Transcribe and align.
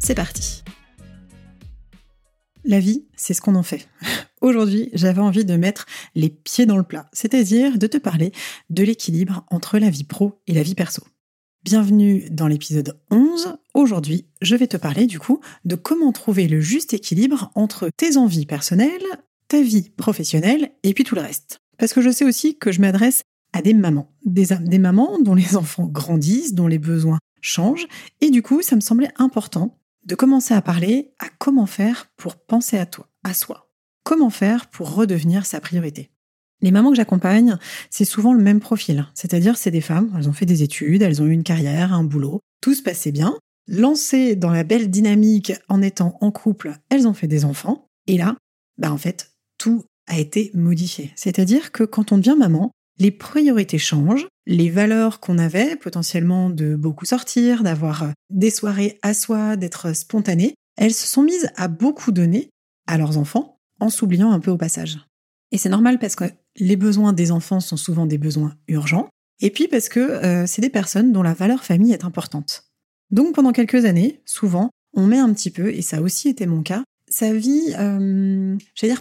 c'est 0.00 0.14
parti 0.14 0.62
La 2.64 2.80
vie, 2.80 3.04
c'est 3.16 3.34
ce 3.34 3.40
qu'on 3.40 3.54
en 3.54 3.62
fait. 3.62 3.88
Aujourd'hui, 4.40 4.88
j'avais 4.94 5.20
envie 5.20 5.44
de 5.44 5.56
mettre 5.56 5.86
les 6.14 6.30
pieds 6.30 6.66
dans 6.66 6.78
le 6.78 6.82
plat, 6.82 7.08
c'est-à-dire 7.12 7.78
de 7.78 7.86
te 7.86 7.98
parler 7.98 8.32
de 8.70 8.82
l'équilibre 8.82 9.44
entre 9.50 9.78
la 9.78 9.90
vie 9.90 10.04
pro 10.04 10.40
et 10.46 10.54
la 10.54 10.62
vie 10.62 10.74
perso. 10.74 11.02
Bienvenue 11.62 12.26
dans 12.30 12.48
l'épisode 12.48 12.98
11. 13.10 13.58
Aujourd'hui, 13.74 14.26
je 14.40 14.56
vais 14.56 14.66
te 14.66 14.78
parler 14.78 15.06
du 15.06 15.18
coup 15.18 15.40
de 15.66 15.76
comment 15.76 16.10
trouver 16.10 16.48
le 16.48 16.62
juste 16.62 16.94
équilibre 16.94 17.52
entre 17.54 17.90
tes 17.94 18.16
envies 18.16 18.46
personnelles, 18.46 19.04
ta 19.48 19.60
vie 19.60 19.90
professionnelle 19.90 20.72
et 20.82 20.94
puis 20.94 21.04
tout 21.04 21.14
le 21.14 21.20
reste. 21.20 21.60
Parce 21.76 21.92
que 21.92 22.00
je 22.00 22.10
sais 22.10 22.24
aussi 22.24 22.56
que 22.56 22.72
je 22.72 22.80
m'adresse 22.80 23.22
à 23.52 23.60
des 23.60 23.74
mamans, 23.74 24.10
des, 24.24 24.48
des 24.60 24.78
mamans 24.78 25.18
dont 25.20 25.34
les 25.34 25.56
enfants 25.56 25.86
grandissent, 25.86 26.54
dont 26.54 26.66
les 26.66 26.78
besoins 26.78 27.18
changent, 27.42 27.86
et 28.20 28.30
du 28.30 28.42
coup, 28.42 28.62
ça 28.62 28.76
me 28.76 28.80
semblait 28.80 29.12
important 29.16 29.79
de 30.10 30.16
commencer 30.16 30.54
à 30.54 30.60
parler 30.60 31.12
à 31.20 31.26
comment 31.38 31.66
faire 31.66 32.10
pour 32.16 32.34
penser 32.34 32.76
à 32.76 32.84
toi, 32.84 33.06
à 33.22 33.32
soi. 33.32 33.70
Comment 34.02 34.28
faire 34.28 34.66
pour 34.66 34.92
redevenir 34.92 35.46
sa 35.46 35.60
priorité. 35.60 36.10
Les 36.62 36.72
mamans 36.72 36.90
que 36.90 36.96
j'accompagne, 36.96 37.56
c'est 37.90 38.04
souvent 38.04 38.32
le 38.32 38.42
même 38.42 38.58
profil, 38.58 39.06
c'est-à-dire 39.14 39.56
c'est 39.56 39.70
des 39.70 39.80
femmes, 39.80 40.12
elles 40.18 40.28
ont 40.28 40.32
fait 40.32 40.46
des 40.46 40.64
études, 40.64 41.02
elles 41.02 41.22
ont 41.22 41.26
eu 41.26 41.32
une 41.32 41.44
carrière, 41.44 41.92
un 41.92 42.02
boulot, 42.02 42.40
tout 42.60 42.74
se 42.74 42.82
passait 42.82 43.12
bien, 43.12 43.38
lancées 43.68 44.34
dans 44.34 44.50
la 44.50 44.64
belle 44.64 44.90
dynamique 44.90 45.52
en 45.68 45.80
étant 45.80 46.18
en 46.20 46.32
couple, 46.32 46.74
elles 46.88 47.06
ont 47.06 47.14
fait 47.14 47.28
des 47.28 47.44
enfants, 47.44 47.86
et 48.08 48.18
là, 48.18 48.36
bah 48.78 48.92
en 48.92 48.98
fait, 48.98 49.30
tout 49.58 49.84
a 50.08 50.18
été 50.18 50.50
modifié. 50.54 51.12
C'est-à-dire 51.14 51.70
que 51.70 51.84
quand 51.84 52.10
on 52.10 52.18
devient 52.18 52.36
maman, 52.36 52.72
les 53.00 53.10
priorités 53.10 53.78
changent, 53.78 54.28
les 54.46 54.68
valeurs 54.68 55.20
qu'on 55.20 55.38
avait, 55.38 55.74
potentiellement 55.74 56.50
de 56.50 56.76
beaucoup 56.76 57.06
sortir, 57.06 57.62
d'avoir 57.62 58.02
euh, 58.04 58.08
des 58.28 58.50
soirées 58.50 58.98
à 59.02 59.14
soi, 59.14 59.56
d'être 59.56 59.96
spontanées, 59.96 60.54
elles 60.76 60.94
se 60.94 61.06
sont 61.06 61.22
mises 61.22 61.50
à 61.56 61.66
beaucoup 61.66 62.12
donner 62.12 62.50
à 62.86 62.98
leurs 62.98 63.16
enfants 63.16 63.58
en 63.80 63.88
s'oubliant 63.88 64.30
un 64.30 64.38
peu 64.38 64.50
au 64.50 64.58
passage. 64.58 64.98
Et 65.50 65.58
c'est 65.58 65.70
normal 65.70 65.98
parce 65.98 66.14
que 66.14 66.24
les 66.56 66.76
besoins 66.76 67.14
des 67.14 67.32
enfants 67.32 67.60
sont 67.60 67.78
souvent 67.78 68.06
des 68.06 68.18
besoins 68.18 68.54
urgents, 68.68 69.08
et 69.40 69.50
puis 69.50 69.66
parce 69.66 69.88
que 69.88 70.00
euh, 70.00 70.46
c'est 70.46 70.62
des 70.62 70.70
personnes 70.70 71.10
dont 71.10 71.22
la 71.22 71.34
valeur 71.34 71.64
famille 71.64 71.92
est 71.92 72.04
importante. 72.04 72.64
Donc 73.10 73.34
pendant 73.34 73.52
quelques 73.52 73.86
années, 73.86 74.20
souvent, 74.26 74.70
on 74.94 75.06
met 75.06 75.18
un 75.18 75.32
petit 75.32 75.50
peu, 75.50 75.72
et 75.72 75.82
ça 75.82 76.02
aussi 76.02 76.28
été 76.28 76.46
mon 76.46 76.62
cas, 76.62 76.84
sa 77.08 77.32
vie, 77.32 77.74
euh, 77.78 78.56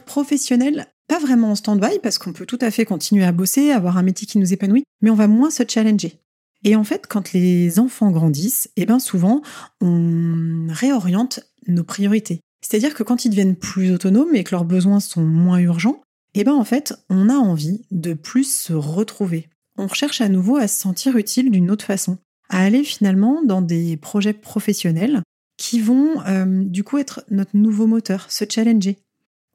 professionnelle 0.06 0.88
pas 1.10 1.20
vraiment 1.20 1.52
en 1.52 1.56
stand-by 1.56 2.00
parce 2.02 2.18
qu'on 2.18 2.32
peut 2.32 2.46
tout 2.46 2.60
à 2.62 2.72
fait 2.72 2.86
continuer 2.86 3.26
à 3.26 3.34
bosser, 3.34 3.72
avoir 3.72 3.98
un 3.98 4.04
métier 4.04 4.28
qui 4.28 4.38
nous 4.38 4.54
épanouit, 4.54 4.86
mais 5.02 5.10
on 5.10 5.16
va 5.16 5.28
moins 5.28 5.50
se 5.50 5.64
challenger. 5.68 6.20
Et 6.64 6.76
en 6.76 6.84
fait, 6.84 7.08
quand 7.08 7.34
les 7.34 7.80
enfants 7.80 8.12
grandissent, 8.12 8.70
eh 8.78 8.86
ben 8.86 9.00
souvent, 9.00 9.42
on 9.82 10.68
réoriente 10.70 11.42
nos 11.68 11.84
priorités. 11.84 12.42
C'est-à-dire 12.62 12.94
que 12.94 13.04
quand 13.04 13.26
ils 13.26 13.30
deviennent 13.30 13.56
plus 13.56 13.92
autonomes 13.92 14.36
et 14.36 14.44
que 14.44 14.52
leurs 14.52 14.66
besoins 14.66 15.00
sont 15.00 15.24
moins 15.24 15.60
urgents, 15.60 16.02
eh 16.36 16.44
ben 16.44 16.54
en 16.54 16.66
fait, 16.66 16.94
on 17.10 17.28
a 17.28 17.36
envie 17.36 17.82
de 17.92 18.14
plus 18.14 18.62
se 18.62 18.74
retrouver. 18.74 19.50
On 19.78 19.88
recherche 19.88 20.22
à 20.22 20.30
nouveau 20.30 20.58
à 20.58 20.68
se 20.68 20.80
sentir 20.80 21.18
utile 21.18 21.50
d'une 21.50 21.72
autre 21.72 21.86
façon, 21.86 22.18
à 22.50 22.62
aller 22.62 22.84
finalement 22.84 23.42
dans 23.44 23.62
des 23.62 23.98
projets 23.98 24.34
professionnels 24.34 25.24
qui 25.58 25.80
vont 25.80 26.22
euh, 26.28 26.64
du 26.64 26.84
coup 26.84 26.98
être 27.00 27.24
notre 27.32 27.56
nouveau 27.56 27.88
moteur, 27.88 28.32
se 28.32 28.46
challenger. 28.48 28.98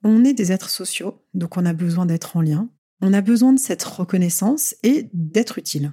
On 0.04 0.22
est 0.22 0.34
des 0.34 0.52
êtres 0.52 0.68
sociaux, 0.68 1.22
donc 1.32 1.56
on 1.56 1.64
a 1.64 1.72
besoin 1.72 2.04
d'être 2.04 2.36
en 2.36 2.42
lien. 2.42 2.68
On 3.00 3.14
a 3.14 3.22
besoin 3.22 3.54
de 3.54 3.58
cette 3.58 3.82
reconnaissance 3.82 4.76
et 4.82 5.08
d'être 5.14 5.58
utile. 5.58 5.92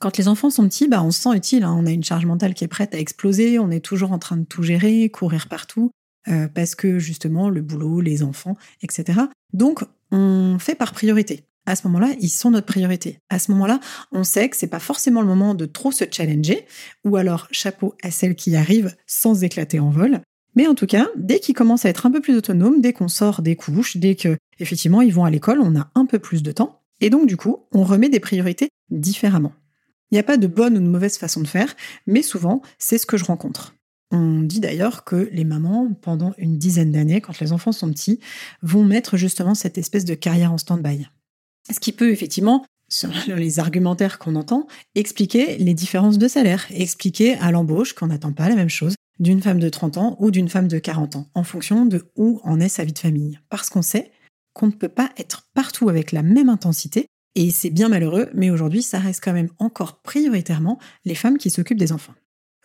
Quand 0.00 0.18
les 0.18 0.26
enfants 0.26 0.50
sont 0.50 0.68
petits, 0.68 0.88
bah 0.88 1.02
on 1.04 1.12
se 1.12 1.22
sent 1.22 1.36
utile. 1.36 1.62
Hein. 1.62 1.74
On 1.78 1.86
a 1.86 1.90
une 1.90 2.02
charge 2.02 2.26
mentale 2.26 2.52
qui 2.52 2.64
est 2.64 2.68
prête 2.68 2.94
à 2.94 2.98
exploser. 2.98 3.60
On 3.60 3.70
est 3.70 3.84
toujours 3.84 4.10
en 4.10 4.18
train 4.18 4.36
de 4.36 4.44
tout 4.44 4.64
gérer, 4.64 5.08
courir 5.08 5.48
partout, 5.48 5.92
euh, 6.28 6.48
parce 6.48 6.74
que 6.74 6.98
justement 6.98 7.48
le 7.48 7.62
boulot, 7.62 8.00
les 8.00 8.24
enfants, 8.24 8.56
etc. 8.82 9.20
Donc 9.52 9.84
on 10.10 10.58
fait 10.58 10.74
par 10.74 10.92
priorité. 10.92 11.44
À 11.66 11.76
ce 11.76 11.86
moment-là, 11.86 12.14
ils 12.20 12.28
sont 12.28 12.50
notre 12.50 12.66
priorité. 12.66 13.20
À 13.30 13.38
ce 13.38 13.50
moment-là, 13.52 13.80
on 14.12 14.24
sait 14.24 14.48
que 14.48 14.56
c'est 14.56 14.66
pas 14.66 14.80
forcément 14.80 15.22
le 15.22 15.28
moment 15.28 15.54
de 15.54 15.64
trop 15.64 15.92
se 15.92 16.04
challenger, 16.10 16.66
ou 17.04 17.16
alors 17.16 17.48
chapeau 17.52 17.94
à 18.02 18.10
celles 18.10 18.34
qui 18.34 18.54
arrivent 18.56 18.94
sans 19.06 19.44
éclater 19.44 19.80
en 19.80 19.90
vol. 19.90 20.20
Mais 20.54 20.66
en 20.66 20.74
tout 20.74 20.86
cas, 20.86 21.08
dès 21.16 21.40
qu'ils 21.40 21.54
commencent 21.54 21.84
à 21.84 21.88
être 21.88 22.06
un 22.06 22.10
peu 22.10 22.20
plus 22.20 22.36
autonomes, 22.36 22.80
dès 22.80 22.92
qu'on 22.92 23.08
sort 23.08 23.42
des 23.42 23.56
couches, 23.56 23.96
dès 23.96 24.14
que 24.14 24.36
effectivement 24.58 25.02
ils 25.02 25.12
vont 25.12 25.24
à 25.24 25.30
l'école, 25.30 25.60
on 25.60 25.78
a 25.78 25.90
un 25.94 26.06
peu 26.06 26.18
plus 26.18 26.42
de 26.42 26.52
temps. 26.52 26.80
Et 27.00 27.10
donc 27.10 27.26
du 27.26 27.36
coup, 27.36 27.66
on 27.72 27.82
remet 27.84 28.08
des 28.08 28.20
priorités 28.20 28.68
différemment. 28.90 29.52
Il 30.10 30.14
n'y 30.14 30.20
a 30.20 30.24
pas 30.24 30.36
de 30.36 30.46
bonne 30.46 30.76
ou 30.76 30.80
de 30.80 30.86
mauvaise 30.86 31.18
façon 31.18 31.40
de 31.40 31.48
faire, 31.48 31.74
mais 32.06 32.22
souvent, 32.22 32.62
c'est 32.78 32.98
ce 32.98 33.06
que 33.06 33.16
je 33.16 33.24
rencontre. 33.24 33.74
On 34.12 34.42
dit 34.42 34.60
d'ailleurs 34.60 35.02
que 35.02 35.28
les 35.32 35.44
mamans, 35.44 35.92
pendant 36.00 36.34
une 36.38 36.56
dizaine 36.56 36.92
d'années, 36.92 37.20
quand 37.20 37.40
les 37.40 37.52
enfants 37.52 37.72
sont 37.72 37.90
petits, 37.90 38.20
vont 38.62 38.84
mettre 38.84 39.16
justement 39.16 39.56
cette 39.56 39.76
espèce 39.76 40.04
de 40.04 40.14
carrière 40.14 40.52
en 40.52 40.58
stand-by. 40.58 41.08
Ce 41.72 41.80
qui 41.80 41.90
peut 41.90 42.12
effectivement, 42.12 42.64
selon 42.88 43.34
les 43.34 43.58
argumentaires 43.58 44.20
qu'on 44.20 44.36
entend, 44.36 44.68
expliquer 44.94 45.56
les 45.58 45.74
différences 45.74 46.18
de 46.18 46.28
salaire, 46.28 46.66
expliquer 46.70 47.34
à 47.38 47.50
l'embauche 47.50 47.94
qu'on 47.94 48.06
n'attend 48.06 48.32
pas 48.32 48.48
la 48.48 48.54
même 48.54 48.68
chose 48.68 48.94
d'une 49.18 49.42
femme 49.42 49.60
de 49.60 49.68
30 49.68 49.98
ans 49.98 50.16
ou 50.20 50.30
d'une 50.30 50.48
femme 50.48 50.68
de 50.68 50.78
40 50.78 51.16
ans, 51.16 51.28
en 51.34 51.44
fonction 51.44 51.86
de 51.86 52.10
où 52.16 52.40
en 52.44 52.60
est 52.60 52.68
sa 52.68 52.84
vie 52.84 52.92
de 52.92 52.98
famille. 52.98 53.38
Parce 53.48 53.70
qu'on 53.70 53.82
sait 53.82 54.10
qu'on 54.52 54.66
ne 54.68 54.72
peut 54.72 54.88
pas 54.88 55.10
être 55.16 55.48
partout 55.54 55.88
avec 55.88 56.12
la 56.12 56.22
même 56.22 56.48
intensité, 56.48 57.06
et 57.34 57.50
c'est 57.50 57.70
bien 57.70 57.88
malheureux, 57.88 58.30
mais 58.34 58.50
aujourd'hui, 58.50 58.82
ça 58.82 58.98
reste 58.98 59.22
quand 59.22 59.32
même 59.32 59.50
encore 59.58 60.00
prioritairement 60.02 60.78
les 61.04 61.16
femmes 61.16 61.38
qui 61.38 61.50
s'occupent 61.50 61.78
des 61.78 61.92
enfants. 61.92 62.14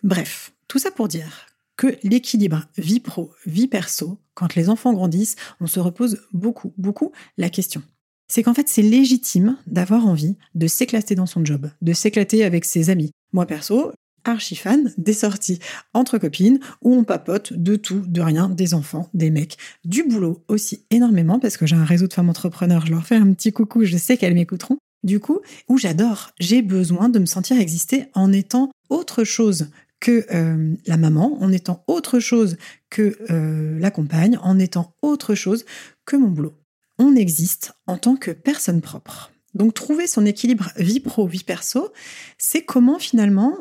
Bref, 0.02 0.52
tout 0.68 0.78
ça 0.78 0.90
pour 0.90 1.08
dire 1.08 1.46
que 1.76 1.98
l'équilibre 2.02 2.66
vie 2.76 3.00
pro, 3.00 3.32
vie 3.46 3.66
perso, 3.66 4.18
quand 4.34 4.54
les 4.54 4.68
enfants 4.68 4.92
grandissent, 4.92 5.36
on 5.60 5.66
se 5.66 5.80
repose 5.80 6.20
beaucoup, 6.32 6.72
beaucoup 6.76 7.10
la 7.36 7.50
question. 7.50 7.82
C'est 8.28 8.42
qu'en 8.42 8.54
fait, 8.54 8.68
c'est 8.68 8.82
légitime 8.82 9.56
d'avoir 9.66 10.06
envie 10.06 10.36
de 10.54 10.68
s'éclater 10.68 11.16
dans 11.16 11.26
son 11.26 11.44
job, 11.44 11.70
de 11.82 11.92
s'éclater 11.92 12.44
avec 12.44 12.64
ses 12.64 12.90
amis. 12.90 13.10
Moi 13.32 13.46
perso, 13.46 13.92
archi 14.24 14.56
fan 14.56 14.92
des 14.98 15.12
sorties 15.12 15.58
entre 15.94 16.18
copines 16.18 16.60
où 16.82 16.94
on 16.94 17.04
papote 17.04 17.52
de 17.52 17.76
tout, 17.76 18.02
de 18.06 18.20
rien, 18.20 18.48
des 18.48 18.74
enfants, 18.74 19.08
des 19.14 19.30
mecs, 19.30 19.56
du 19.84 20.02
boulot 20.02 20.44
aussi 20.48 20.84
énormément 20.90 21.38
parce 21.38 21.56
que 21.56 21.66
j'ai 21.66 21.76
un 21.76 21.84
réseau 21.84 22.06
de 22.06 22.12
femmes 22.12 22.30
entrepreneurs, 22.30 22.86
je 22.86 22.92
leur 22.92 23.06
fais 23.06 23.16
un 23.16 23.32
petit 23.32 23.52
coucou, 23.52 23.84
je 23.84 23.96
sais 23.96 24.16
qu'elles 24.16 24.34
m'écouteront. 24.34 24.78
Du 25.02 25.18
coup, 25.18 25.40
où 25.68 25.78
j'adore, 25.78 26.30
j'ai 26.38 26.60
besoin 26.60 27.08
de 27.08 27.18
me 27.18 27.26
sentir 27.26 27.58
exister 27.58 28.06
en 28.14 28.32
étant 28.32 28.70
autre 28.90 29.24
chose 29.24 29.70
que 29.98 30.26
euh, 30.32 30.74
la 30.86 30.96
maman, 30.96 31.38
en 31.40 31.52
étant 31.52 31.84
autre 31.86 32.20
chose 32.20 32.56
que 32.88 33.16
euh, 33.30 33.78
la 33.78 33.90
compagne, 33.90 34.38
en 34.42 34.58
étant 34.58 34.94
autre 35.02 35.34
chose 35.34 35.64
que 36.04 36.16
mon 36.16 36.28
boulot. 36.28 36.54
On 36.98 37.16
existe 37.16 37.72
en 37.86 37.96
tant 37.96 38.16
que 38.16 38.30
personne 38.30 38.80
propre. 38.80 39.30
Donc 39.54 39.74
trouver 39.74 40.06
son 40.06 40.26
équilibre 40.26 40.70
vie 40.76 41.00
pro, 41.00 41.26
vie 41.26 41.44
perso, 41.44 41.92
c'est 42.38 42.62
comment 42.62 42.98
finalement 42.98 43.56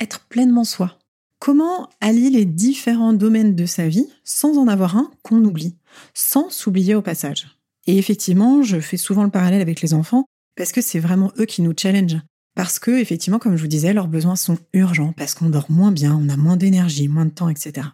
être 0.00 0.26
pleinement 0.28 0.64
soi. 0.64 0.98
Comment 1.38 1.90
allier 2.00 2.30
les 2.30 2.44
différents 2.44 3.12
domaines 3.12 3.54
de 3.54 3.66
sa 3.66 3.88
vie 3.88 4.08
sans 4.24 4.58
en 4.58 4.68
avoir 4.68 4.96
un 4.96 5.10
qu'on 5.22 5.44
oublie, 5.44 5.76
sans 6.14 6.50
s'oublier 6.50 6.94
au 6.94 7.02
passage? 7.02 7.58
Et 7.86 7.98
effectivement, 7.98 8.62
je 8.62 8.80
fais 8.80 8.96
souvent 8.96 9.24
le 9.24 9.30
parallèle 9.30 9.60
avec 9.60 9.82
les 9.82 9.94
enfants 9.94 10.24
parce 10.56 10.72
que 10.72 10.80
c'est 10.80 11.00
vraiment 11.00 11.32
eux 11.38 11.44
qui 11.44 11.62
nous 11.62 11.74
challengent. 11.76 12.20
Parce 12.54 12.78
que, 12.78 12.92
effectivement, 12.92 13.38
comme 13.38 13.56
je 13.56 13.62
vous 13.62 13.68
disais, 13.68 13.92
leurs 13.92 14.06
besoins 14.06 14.36
sont 14.36 14.58
urgents, 14.72 15.12
parce 15.16 15.34
qu'on 15.34 15.50
dort 15.50 15.70
moins 15.70 15.90
bien, 15.90 16.16
on 16.16 16.28
a 16.28 16.36
moins 16.36 16.56
d'énergie, 16.56 17.08
moins 17.08 17.24
de 17.24 17.30
temps, 17.30 17.48
etc. 17.48 17.88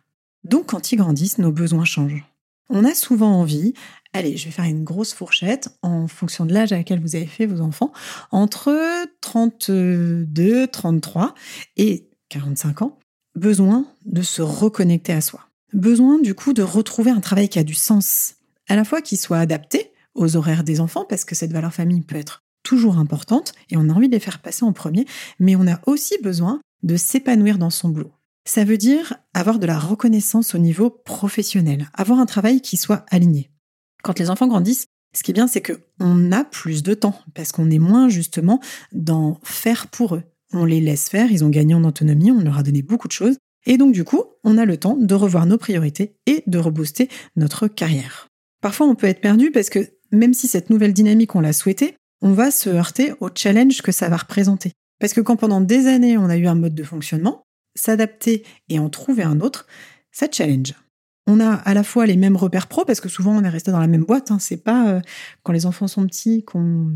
Donc, 0.45 0.67
quand 0.67 0.93
ils 0.93 0.97
grandissent, 0.97 1.39
nos 1.39 1.51
besoins 1.51 1.87
changent. 1.87 2.30
On 2.73 2.85
a 2.85 2.95
souvent 2.95 3.33
envie, 3.33 3.75
allez, 4.13 4.37
je 4.37 4.45
vais 4.45 4.53
faire 4.53 4.65
une 4.65 4.85
grosse 4.85 5.13
fourchette 5.13 5.71
en 5.83 6.07
fonction 6.07 6.47
de 6.47 6.55
l'âge 6.55 6.71
à 6.71 6.77
laquelle 6.77 7.01
vous 7.01 7.17
avez 7.17 7.27
fait 7.27 7.47
vos 7.47 7.61
enfants, 7.61 7.93
entre 8.31 8.73
32, 9.21 10.69
33 10.69 11.35
et 11.77 12.09
45 12.29 12.83
ans, 12.83 12.99
besoin 13.35 13.87
de 14.07 14.23
se 14.23 14.41
reconnecter 14.41 15.13
à 15.13 15.21
soi. 15.21 15.41
Besoin 15.73 16.21
du 16.21 16.35
coup 16.35 16.53
de 16.53 16.63
retrouver 16.63 17.11
un 17.11 17.21
travail 17.21 17.49
qui 17.49 17.59
a 17.59 17.65
du 17.65 17.75
sens, 17.75 18.35
à 18.69 18.77
la 18.77 18.85
fois 18.85 19.03
qui 19.03 19.17
soit 19.17 19.39
adapté 19.39 19.91
aux 20.15 20.37
horaires 20.37 20.63
des 20.63 20.81
enfants, 20.81 21.05
parce 21.09 21.25
que 21.25 21.35
cette 21.35 21.53
valeur 21.53 21.75
famille 21.75 22.03
peut 22.03 22.17
être 22.17 22.45
toujours 22.63 22.99
importante 22.99 23.53
et 23.71 23.77
on 23.77 23.89
a 23.89 23.93
envie 23.93 24.09
de 24.09 24.15
les 24.15 24.21
faire 24.21 24.39
passer 24.39 24.65
en 24.65 24.73
premier, 24.73 25.07
mais 25.41 25.57
on 25.57 25.67
a 25.67 25.81
aussi 25.87 26.19
besoin 26.23 26.61
de 26.85 26.97
s'épanouir 26.97 27.59
dans 27.59 27.71
son 27.71 27.89
boulot. 27.89 28.13
Ça 28.45 28.65
veut 28.65 28.79
dire 28.79 29.15
avoir 29.35 29.59
de 29.59 29.67
la 29.67 29.79
reconnaissance 29.79 30.55
au 30.55 30.59
niveau 30.59 30.91
professionnel, 30.91 31.89
avoir 31.95 32.19
un 32.19 32.27
travail 32.27 32.61
qui 32.61 32.77
soit 32.77 33.05
aligné. 33.11 33.51
Quand 34.03 34.19
les 34.19 34.31
enfants 34.31 34.49
grandissent, 34.49 34.87
ce 35.15 35.23
qui 35.23 35.33
est 35.33 35.35
bien, 35.35 35.47
c'est 35.47 35.63
qu'on 35.63 36.33
a 36.33 36.45
plus 36.45 36.83
de 36.83 36.95
temps 36.95 37.21
parce 37.35 37.53
qu'on 37.53 37.71
est 37.71 37.79
moins 37.79 38.09
justement 38.09 38.61
dans 38.93 39.41
faire 39.43 39.89
pour 39.89 40.15
eux. 40.15 40.23
On 40.53 40.65
les 40.65 40.81
laisse 40.81 41.09
faire, 41.09 41.31
ils 41.31 41.45
ont 41.45 41.49
gagné 41.49 41.75
en 41.75 41.85
autonomie, 41.85 42.31
on 42.31 42.41
leur 42.41 42.59
a 42.59 42.63
donné 42.63 42.83
beaucoup 42.83 43.09
de 43.09 43.13
choses. 43.13 43.37
Et 43.67 43.77
donc 43.77 43.93
du 43.93 44.05
coup, 44.05 44.25
on 44.45 44.57
a 44.57 44.65
le 44.65 44.77
temps 44.77 44.97
de 44.97 45.15
revoir 45.15 45.47
nos 45.47 45.59
priorités 45.59 46.17
et 46.27 46.43
de 46.47 46.59
rebooster 46.59 47.09
notre 47.37 47.69
carrière. 47.69 48.29
Parfois, 48.63 48.87
on 48.87 48.95
peut 48.95 49.07
être 49.07 49.21
perdu 49.21 49.51
parce 49.51 49.71
que 49.71 49.91
même 50.13 50.35
si 50.35 50.49
cette 50.49 50.71
nouvelle 50.71 50.93
dynamique, 50.93 51.35
on 51.35 51.41
l'a 51.41 51.53
souhaité, 51.53 51.97
on 52.23 52.33
va 52.33 52.51
se 52.51 52.69
heurter 52.69 53.13
au 53.21 53.29
challenge 53.35 53.83
que 53.83 53.93
ça 53.93 54.09
va 54.09 54.17
représenter. 54.17 54.73
Parce 54.99 55.15
que 55.15 55.21
quand 55.21 55.37
pendant 55.37 55.61
des 55.61 55.87
années, 55.87 56.19
on 56.19 56.29
a 56.29 56.37
eu 56.37 56.47
un 56.47 56.55
mode 56.55 56.75
de 56.75 56.83
fonctionnement, 56.83 57.43
s'adapter 57.75 58.45
et 58.69 58.79
en 58.79 58.89
trouver 58.89 59.23
un 59.23 59.41
autre, 59.41 59.67
ça 60.13 60.27
challenge. 60.31 60.75
On 61.27 61.41
a 61.41 61.53
à 61.53 61.75
la 61.75 61.85
fois 61.85 62.07
les 62.07 62.17
mêmes 62.17 62.37
repères 62.37 62.67
pro, 62.67 62.85
parce 62.85 63.01
que 63.01 63.09
souvent 63.09 63.37
on 63.37 63.45
est 63.45 63.49
resté 63.49 63.71
dans 63.71 63.81
la 63.81 63.87
même 63.87 64.05
boîte, 64.05 64.31
hein. 64.31 64.39
c'est 64.39 64.57
pas 64.57 64.89
euh, 64.89 65.01
quand 65.43 65.53
les 65.53 65.67
enfants 65.67 65.89
sont 65.89 66.07
petits 66.07 66.45
qu'on 66.45 66.91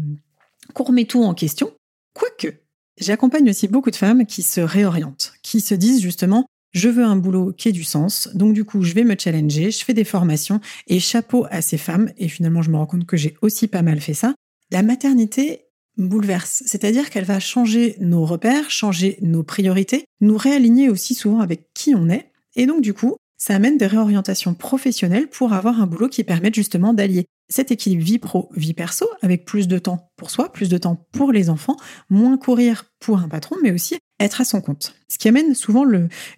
remet 0.74 1.04
tout 1.04 1.22
en 1.22 1.34
question. 1.34 1.72
Quoique, 2.14 2.54
j'accompagne 2.98 3.48
aussi 3.50 3.68
beaucoup 3.68 3.90
de 3.90 3.96
femmes 3.96 4.26
qui 4.26 4.42
se 4.42 4.60
réorientent, 4.60 5.34
qui 5.42 5.60
se 5.60 5.74
disent 5.74 6.00
justement 6.00 6.46
je 6.72 6.88
veux 6.88 7.04
un 7.04 7.14
boulot 7.14 7.52
qui 7.52 7.68
ait 7.68 7.72
du 7.72 7.84
sens, 7.84 8.28
donc 8.34 8.52
du 8.52 8.64
coup 8.64 8.82
je 8.82 8.94
vais 8.94 9.04
me 9.04 9.14
challenger, 9.16 9.70
je 9.70 9.84
fais 9.84 9.94
des 9.94 10.04
formations 10.04 10.60
et 10.88 10.98
chapeau 10.98 11.46
à 11.50 11.62
ces 11.62 11.78
femmes, 11.78 12.10
et 12.18 12.28
finalement 12.28 12.62
je 12.62 12.70
me 12.70 12.76
rends 12.76 12.86
compte 12.86 13.06
que 13.06 13.16
j'ai 13.16 13.36
aussi 13.42 13.68
pas 13.68 13.82
mal 13.82 14.00
fait 14.00 14.14
ça. 14.14 14.34
La 14.72 14.82
maternité 14.82 15.63
bouleverse, 15.96 16.62
c'est-à-dire 16.66 17.10
qu'elle 17.10 17.24
va 17.24 17.40
changer 17.40 17.96
nos 18.00 18.24
repères, 18.24 18.70
changer 18.70 19.18
nos 19.20 19.42
priorités, 19.42 20.04
nous 20.20 20.36
réaligner 20.36 20.88
aussi 20.88 21.14
souvent 21.14 21.40
avec 21.40 21.72
qui 21.74 21.94
on 21.94 22.08
est, 22.08 22.30
et 22.56 22.66
donc 22.66 22.80
du 22.80 22.94
coup 22.94 23.16
ça 23.36 23.54
amène 23.54 23.76
des 23.76 23.86
réorientations 23.86 24.54
professionnelles 24.54 25.28
pour 25.28 25.52
avoir 25.52 25.80
un 25.80 25.86
boulot 25.86 26.08
qui 26.08 26.24
permette 26.24 26.54
justement 26.54 26.94
d'allier 26.94 27.26
cet 27.50 27.70
équilibre 27.70 28.02
vie 28.02 28.18
pro, 28.18 28.48
vie 28.56 28.72
perso, 28.72 29.06
avec 29.20 29.44
plus 29.44 29.68
de 29.68 29.78
temps 29.78 30.10
pour 30.16 30.30
soi, 30.30 30.50
plus 30.50 30.70
de 30.70 30.78
temps 30.78 31.06
pour 31.12 31.30
les 31.30 31.50
enfants, 31.50 31.76
moins 32.08 32.38
courir 32.38 32.86
pour 33.00 33.18
un 33.18 33.28
patron, 33.28 33.56
mais 33.62 33.70
aussi 33.70 33.98
être 34.18 34.40
à 34.40 34.44
son 34.44 34.62
compte. 34.62 34.94
Ce 35.08 35.18
qui 35.18 35.28
amène 35.28 35.54
souvent 35.54 35.84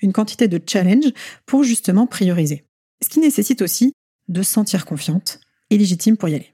une 0.02 0.12
quantité 0.12 0.48
de 0.48 0.60
challenge 0.66 1.12
pour 1.44 1.62
justement 1.62 2.08
prioriser. 2.08 2.64
Ce 3.04 3.08
qui 3.08 3.20
nécessite 3.20 3.62
aussi 3.62 3.92
de 4.28 4.42
se 4.42 4.50
sentir 4.50 4.84
confiante 4.84 5.38
et 5.70 5.78
légitime 5.78 6.16
pour 6.16 6.28
y 6.28 6.34
aller. 6.34 6.52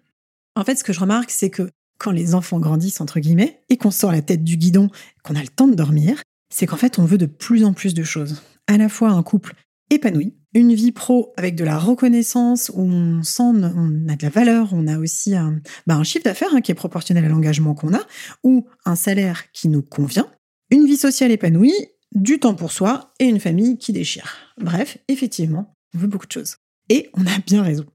En 0.55 0.65
fait, 0.65 0.77
ce 0.77 0.85
que 0.85 0.93
je 0.93 1.01
remarque, 1.01 1.31
c'est 1.31 1.49
que 1.49 1.71
quand 2.03 2.11
les 2.11 2.35
enfants 2.35 2.59
grandissent, 2.59 3.01
entre 3.01 3.21
guillemets, 3.21 3.61
et 3.69 3.77
qu'on 3.77 3.93
sort 3.93 4.11
la 4.11 4.23
tête 4.23 4.43
du 4.43 4.57
guidon, 4.57 4.91
qu'on 5.23 5.37
a 5.37 5.43
le 5.43 5.49
temps 5.49 5.69
de 5.69 5.75
dormir, 5.75 6.21
c'est 6.53 6.67
qu'en 6.67 6.77
fait, 6.77 6.99
on 6.99 7.05
veut 7.05 7.19
de 7.19 7.27
plus 7.27 7.65
en 7.65 7.73
plus 7.73 7.95
de 7.95 8.03
choses. 8.03 8.43
À 8.67 8.77
la 8.77 8.89
fois 8.89 9.11
un 9.11 9.23
couple 9.23 9.55
épanoui, 9.91 10.35
une 10.53 10.75
vie 10.75 10.93
pro 10.93 11.33
avec 11.37 11.55
de 11.55 11.65
la 11.65 11.79
reconnaissance, 11.79 12.71
où 12.75 12.83
on 12.83 13.23
sent, 13.23 13.43
on 13.43 14.09
a 14.09 14.17
de 14.17 14.23
la 14.23 14.31
valeur, 14.31 14.71
on 14.73 14.87
a 14.89 14.99
aussi 14.99 15.37
un, 15.37 15.61
bah, 15.87 16.03
chiffre 16.03 16.25
d'affaires 16.25 16.53
hein, 16.53 16.61
qui 16.61 16.73
est 16.73 16.75
proportionnel 16.75 17.25
à 17.25 17.29
l'engagement 17.29 17.75
qu'on 17.75 17.95
a, 17.95 18.03
ou 18.43 18.67
un 18.85 18.97
salaire 18.97 19.53
qui 19.53 19.69
nous 19.69 19.83
convient, 19.83 20.27
une 20.71 20.87
vie 20.87 20.97
sociale 20.97 21.31
épanouie, 21.31 21.75
du 22.15 22.39
temps 22.39 22.55
pour 22.55 22.73
soi 22.73 23.15
et 23.21 23.25
une 23.25 23.41
famille 23.41 23.79
qui 23.79 23.93
déchire. 23.93 24.35
Bref, 24.59 24.99
effectivement, 25.09 25.77
on 25.95 25.99
veut 25.99 26.09
beaucoup 26.09 26.27
de 26.27 26.33
choses. 26.33 26.57
Et 26.89 27.09
on 27.15 27.27
a 27.27 27.39
bien 27.47 27.63
raison. 27.63 27.87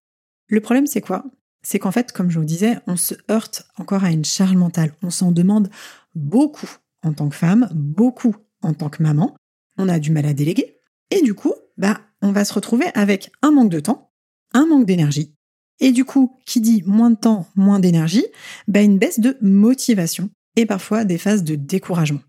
Le 0.48 0.62
problème, 0.62 0.88
c'est 0.88 1.01
quoi? 1.01 1.25
C'est 1.69 1.80
qu'en 1.80 1.92
fait, 1.92 2.14
comme 2.14 2.31
je 2.31 2.40
vous 2.40 2.46
disais, 2.46 2.78
on 2.88 2.96
se 2.96 3.14
heurte 3.30 3.68
encore 3.78 4.06
à 4.06 4.12
une 4.12 4.24
charge 4.24 4.56
mentale. 4.56 4.94
On 5.04 5.10
s'en 5.10 5.34
demande 5.34 5.69
beaucoup 6.16 6.69
en 7.04 7.12
tant 7.12 7.28
que 7.28 7.36
femme, 7.36 7.68
beaucoup 7.74 8.34
en 8.62 8.74
tant 8.74 8.88
que 8.88 9.04
maman. 9.04 9.36
On 9.78 9.90
a 9.90 10.00
du 10.00 10.12
mal 10.12 10.25
à 10.25 10.34
déléguer. 10.34 10.78
Et 11.12 11.22
du 11.22 11.34
coup, 11.34 11.54
bah, 11.75 12.00
on 12.22 12.31
va 12.31 12.46
se 12.46 12.54
retrouver 12.54 12.86
avec 12.94 13.34
un 13.42 13.52
manque 13.52 13.69
de 13.69 13.81
temps, 13.81 14.14
un 14.54 14.66
manque 14.66 14.86
d'énergie. 14.86 15.34
Et 15.81 15.92
du 15.92 16.06
coup, 16.06 16.38
qui 16.46 16.62
dit 16.62 16.84
moins 16.86 17.10
de 17.10 17.18
temps, 17.18 17.50
moins 17.58 17.81
d'énergie, 17.81 18.25
bah, 18.69 18.81
une 18.81 18.98
baisse 18.98 19.19
de 19.19 19.36
motivation 19.42 20.30
et 20.56 20.66
parfois 20.66 21.04
des 21.04 21.18
phases 21.18 21.44
de 21.44 21.56
découragement. 21.56 22.22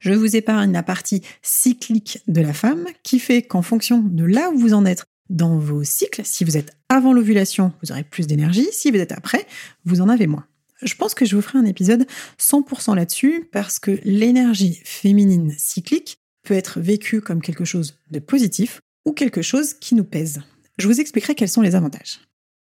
Je 0.00 0.12
vous 0.12 0.36
épargne 0.36 0.70
la 0.70 0.82
partie 0.82 1.22
cyclique 1.40 2.18
de 2.28 2.42
la 2.42 2.52
femme 2.52 2.84
qui 3.02 3.20
fait 3.20 3.40
qu'en 3.40 3.62
fonction 3.62 4.00
de 4.00 4.24
là 4.24 4.50
où 4.50 4.58
vous 4.58 4.74
en 4.74 4.84
êtes 4.84 5.06
dans 5.32 5.58
vos 5.58 5.82
cycles, 5.82 6.22
si 6.24 6.44
vous 6.44 6.56
êtes 6.56 6.72
avant 6.88 7.12
l'ovulation, 7.12 7.72
vous 7.82 7.90
aurez 7.90 8.04
plus 8.04 8.26
d'énergie, 8.26 8.68
si 8.70 8.90
vous 8.90 8.98
êtes 8.98 9.12
après, 9.12 9.46
vous 9.84 10.00
en 10.00 10.08
avez 10.08 10.26
moins. 10.26 10.46
Je 10.82 10.94
pense 10.94 11.14
que 11.14 11.24
je 11.24 11.34
vous 11.36 11.42
ferai 11.42 11.58
un 11.58 11.64
épisode 11.64 12.06
100% 12.38 12.96
là-dessus 12.96 13.48
parce 13.52 13.78
que 13.78 13.98
l'énergie 14.04 14.80
féminine 14.84 15.54
cyclique 15.56 16.18
peut 16.42 16.54
être 16.54 16.80
vécue 16.80 17.20
comme 17.20 17.40
quelque 17.40 17.64
chose 17.64 17.98
de 18.10 18.18
positif 18.18 18.80
ou 19.04 19.12
quelque 19.12 19.42
chose 19.42 19.74
qui 19.74 19.94
nous 19.94 20.04
pèse. 20.04 20.42
Je 20.78 20.88
vous 20.88 21.00
expliquerai 21.00 21.34
quels 21.34 21.48
sont 21.48 21.62
les 21.62 21.76
avantages. 21.76 22.20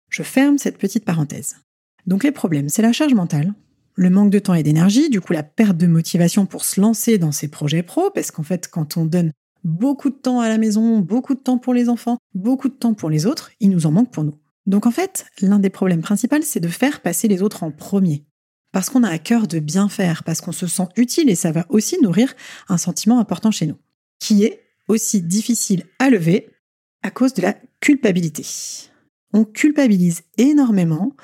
Je 0.10 0.24
ferme 0.24 0.58
cette 0.58 0.78
petite 0.78 1.06
parenthèse. 1.06 1.58
Donc 2.06 2.24
les 2.24 2.32
problèmes, 2.32 2.70
c'est 2.70 2.82
la 2.82 2.94
charge 2.94 3.14
mentale, 3.14 3.54
le 3.96 4.10
manque 4.10 4.30
de 4.30 4.40
temps 4.40 4.54
et 4.54 4.64
d'énergie, 4.64 5.10
du 5.10 5.20
coup 5.20 5.34
la 5.34 5.44
perte 5.44 5.78
de 5.78 5.88
motivation 5.88 6.46
pour 6.46 6.64
se 6.64 6.80
lancer 6.80 7.18
dans 7.18 7.34
ses 7.34 7.50
projets 7.50 7.84
pro, 7.84 8.10
parce 8.12 8.32
qu'en 8.32 8.44
fait 8.44 8.70
quand 8.70 8.96
on 8.96 9.06
donne 9.06 9.32
beaucoup 9.64 10.10
de 10.10 10.16
temps 10.16 10.40
à 10.40 10.50
la 10.50 10.58
maison, 10.58 11.00
beaucoup 11.00 11.34
de 11.34 11.40
temps 11.40 11.58
pour 11.58 11.74
les 11.74 11.90
enfants, 11.90 12.18
beaucoup 12.34 12.70
de 12.70 12.74
temps 12.74 12.94
pour 12.94 13.10
les 13.10 13.26
autres, 13.26 13.52
il 13.60 13.70
nous 13.70 13.86
en 13.86 13.92
manque 13.92 14.12
pour 14.12 14.24
nous. 14.24 14.38
Donc 14.66 14.86
en 14.86 14.92
fait, 14.92 15.26
l'un 15.42 15.60
des 15.60 15.70
problèmes 15.70 16.02
principaux, 16.02 16.36
c'est 16.42 16.60
de 16.60 16.68
faire 16.68 17.02
passer 17.02 17.28
les 17.28 17.42
autres 17.42 17.64
en 17.64 17.72
premier. 17.72 18.26
Parce 18.72 18.90
qu'on 18.90 19.04
a 19.04 19.10
à 19.10 19.18
cœur 19.18 19.48
de 19.48 19.60
bien 19.60 19.90
faire, 19.90 20.24
parce 20.24 20.42
qu'on 20.42 20.52
se 20.52 20.68
sent 20.68 20.88
utile 20.98 21.30
et 21.30 21.36
ça 21.36 21.52
va 21.52 21.66
aussi 21.70 22.00
nourrir 22.02 22.34
un 22.68 22.78
sentiment 22.78 23.20
important 23.20 23.52
chez 23.52 23.66
nous, 23.66 23.78
qui 24.20 24.44
est 24.44 24.62
aussi 24.88 25.22
difficile 25.22 25.86
à 26.00 26.10
lever 26.10 26.50
à 27.02 27.12
cause 27.12 27.34
de 27.34 27.42
la 27.42 27.56
culpabilité. 27.80 28.46
On 29.34 29.46
culpabilise 29.46 30.24
énormément 30.38 31.16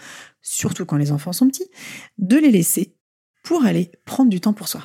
surtout 0.43 0.85
quand 0.85 0.97
les 0.97 1.11
enfants 1.11 1.33
sont 1.33 1.47
petits, 1.47 1.69
de 2.19 2.37
les 2.37 2.51
laisser 2.51 2.95
pour 3.43 3.65
aller 3.65 3.91
prendre 4.05 4.29
du 4.29 4.39
temps 4.39 4.53
pour 4.53 4.67
soi. 4.67 4.83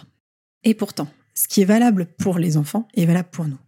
Et 0.65 0.75
pourtant, 0.75 1.09
ce 1.39 1.47
qui 1.47 1.63
est 1.63 1.67
valable 1.67 2.07
pour 2.19 2.41
les 2.41 2.57
enfants 2.57 2.89
est 2.95 3.07
valable 3.07 3.29
pour 3.31 3.45
nous. 3.45 3.59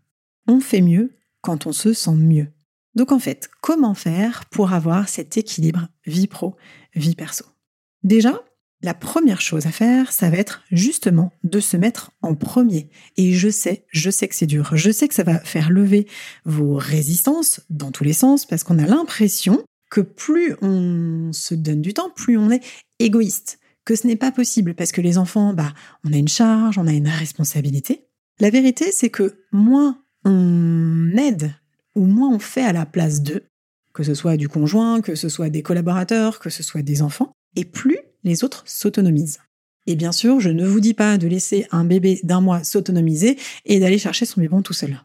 On 0.49 0.59
fait 0.59 0.81
mieux 0.81 1.17
quand 1.41 1.69
on 1.69 1.73
se 1.73 1.93
sent 1.93 2.17
mieux. 2.17 2.49
Donc 2.97 3.13
en 3.13 3.21
fait, 3.21 3.49
comment 3.63 3.95
faire 3.95 4.47
pour 4.47 4.73
avoir 4.73 5.09
cet 5.09 5.37
équilibre 5.37 5.87
vie 6.05 6.27
pro, 6.27 6.57
vie 6.97 7.15
perso? 7.15 7.45
Déjà, 8.03 8.43
la 8.83 8.93
première 8.93 9.41
chose 9.41 9.67
à 9.67 9.71
faire, 9.71 10.11
ça 10.11 10.31
va 10.31 10.39
être 10.39 10.65
justement 10.73 11.31
de 11.45 11.61
se 11.61 11.77
mettre 11.77 12.11
en 12.23 12.35
premier. 12.35 12.91
Et 13.17 13.35
je 13.35 13.49
sais, 13.49 13.87
je 13.93 14.11
sais 14.11 14.27
que 14.27 14.35
c'est 14.35 14.47
dur. 14.47 14.77
Je 14.77 14.91
sais 14.91 15.07
que 15.07 15.15
ça 15.15 15.23
va 15.23 15.39
faire 15.39 15.71
lever 15.71 16.09
vos 16.45 16.75
résistances 16.75 17.61
dans 17.71 17.93
tous 17.93 18.03
les 18.03 18.15
sens 18.15 18.47
parce 18.47 18.65
qu'on 18.65 18.81
a 18.81 18.87
l'impression 18.87 19.63
que 19.93 20.01
plus 20.01 20.57
on 20.61 21.33
se 21.33 21.55
donne 21.55 21.83
du 21.83 21.95
temps, 21.95 22.11
plus 22.11 22.37
on 22.37 22.51
est 22.51 22.65
égoïste, 22.99 23.60
ce 23.95 24.07
n'est 24.07 24.17
pas 24.17 24.33
possible 24.33 24.75
parce 24.75 24.93
que 24.93 25.01
les 25.01 25.19
enfants, 25.19 25.55
bah, 25.55 25.73
on 26.05 26.13
a 26.13 26.17
une 26.17 26.29
charge, 26.29 26.79
on 26.79 26.87
a 26.87 26.93
une 26.93 27.09
responsabilité. 27.09 28.07
La 28.39 28.51
vérité, 28.51 28.91
c'est 28.93 29.11
que 29.11 29.45
moins 29.53 30.03
on 30.25 31.11
aide 31.17 31.53
ou 31.95 32.07
moins 32.07 32.35
on 32.35 32.39
fait 32.39 32.65
à 32.65 32.73
la 32.73 32.87
place 32.87 33.23
d'eux, 33.23 33.45
que 33.93 34.03
ce 34.03 34.15
soit 34.15 34.37
du 34.37 34.49
conjoint, 34.49 35.01
que 35.01 35.15
ce 35.15 35.29
soit 35.29 35.51
des 35.51 35.63
collaborateurs, 35.63 36.39
que 36.39 36.51
ce 36.51 36.63
soit 36.63 36.83
des 36.83 37.03
enfants, 37.03 37.33
et 37.57 37.65
plus 37.65 37.99
les 38.25 38.45
autres 38.45 38.63
s'autonomisent. 38.67 39.41
Et 39.87 39.97
bien 39.97 40.13
sûr, 40.13 40.41
je 40.41 40.51
ne 40.51 40.67
vous 40.67 40.81
dis 40.81 40.95
pas 40.95 41.19
de 41.19 41.27
laisser 41.27 41.67
un 41.71 41.85
bébé 41.85 42.21
d'un 42.23 42.41
mois 42.41 42.63
s'autonomiser 42.63 43.39
et 43.65 43.81
d'aller 43.81 43.99
chercher 43.99 44.27
son 44.27 44.41
biberon 44.41 44.63
tout 44.63 44.73
seul. 44.73 45.03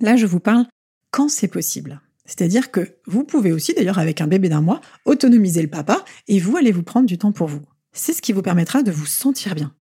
Là, 0.00 0.16
je 0.16 0.26
vous 0.26 0.40
parle 0.40 0.66
quand 1.10 1.28
c'est 1.28 1.48
possible. 1.48 2.00
C'est-à-dire 2.24 2.70
que 2.70 2.96
vous 3.06 3.24
pouvez 3.24 3.52
aussi, 3.52 3.74
d'ailleurs 3.74 3.98
avec 3.98 4.20
un 4.20 4.26
bébé 4.26 4.48
d'un 4.48 4.60
mois, 4.60 4.80
autonomiser 5.04 5.60
le 5.60 5.68
papa 5.68 6.04
et 6.28 6.38
vous 6.38 6.56
allez 6.56 6.72
vous 6.72 6.84
prendre 6.84 7.06
du 7.06 7.18
temps 7.18 7.32
pour 7.32 7.48
vous. 7.48 7.62
C'est 7.92 8.12
ce 8.12 8.22
qui 8.22 8.32
vous 8.32 8.42
permettra 8.42 8.82
de 8.82 8.90
vous 8.90 9.06
sentir 9.06 9.54
bien. 9.54 9.74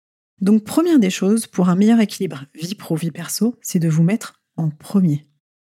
Donc 0.41 0.65
première 0.65 0.99
des 0.99 1.11
choses 1.11 1.47
pour 1.47 1.69
un 1.69 1.77
meilleur 1.77 2.01
équilibre 2.01 2.47
vie 2.55 2.75
pro-vie 2.75 3.11
perso, 3.11 3.57
c'est 3.61 3.79
de 3.79 3.89
vous 3.89 4.03
mettre 4.03 4.41
en 4.57 4.71
premier. 4.71 5.27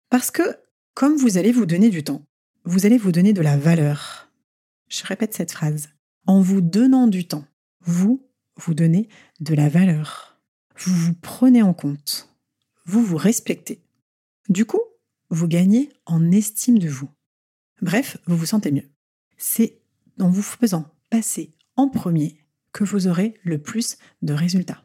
Parce 0.09 0.31
que 0.31 0.43
comme 0.95 1.17
vous 1.17 1.39
allez 1.39 1.53
vous 1.53 1.67
donner 1.67 1.91
du 1.91 2.03
temps, 2.03 2.25
vous 2.65 2.87
allez 2.87 2.99
vous 2.99 3.13
donner 3.13 3.33
de 3.33 3.43
la 3.43 3.57
valeur. 3.57 4.31
Je 4.89 5.05
répète 5.05 5.35
cette 5.35 5.53
phrase. 5.53 5.89
En 6.27 6.41
vous 6.41 6.61
donnant 6.61 7.07
du 7.07 7.27
temps, 7.27 7.45
vous 7.81 8.29
vous 8.57 8.75
donnez 8.75 9.09
de 9.41 9.55
la 9.55 9.69
valeur. 9.69 10.39
Vous 10.77 10.93
vous 10.93 11.15
prenez 11.15 11.63
en 11.63 11.75
compte. 11.75 12.29
Vous 12.87 13.03
vous 13.03 13.17
respectez. 13.17 13.83
Du 14.49 14.65
coup, 14.65 14.81
vous 15.31 15.49
gagnez 15.49 15.91
en 16.07 16.31
estime 16.33 16.79
de 16.79 16.89
vous. 16.89 17.09
Bref, 17.81 18.19
vous 18.27 18.37
vous 18.37 18.47
sentez 18.47 18.73
mieux. 18.73 18.89
C'est 19.37 19.81
en 20.19 20.29
vous 20.29 20.43
faisant 20.43 20.85
passer 21.09 21.55
en 21.81 21.89
premier 21.89 22.37
que 22.73 22.85
vous 22.85 23.09
aurez 23.09 23.35
le 23.43 23.59
plus 23.59 23.97
de 24.21 24.35
résultats. 24.35 24.83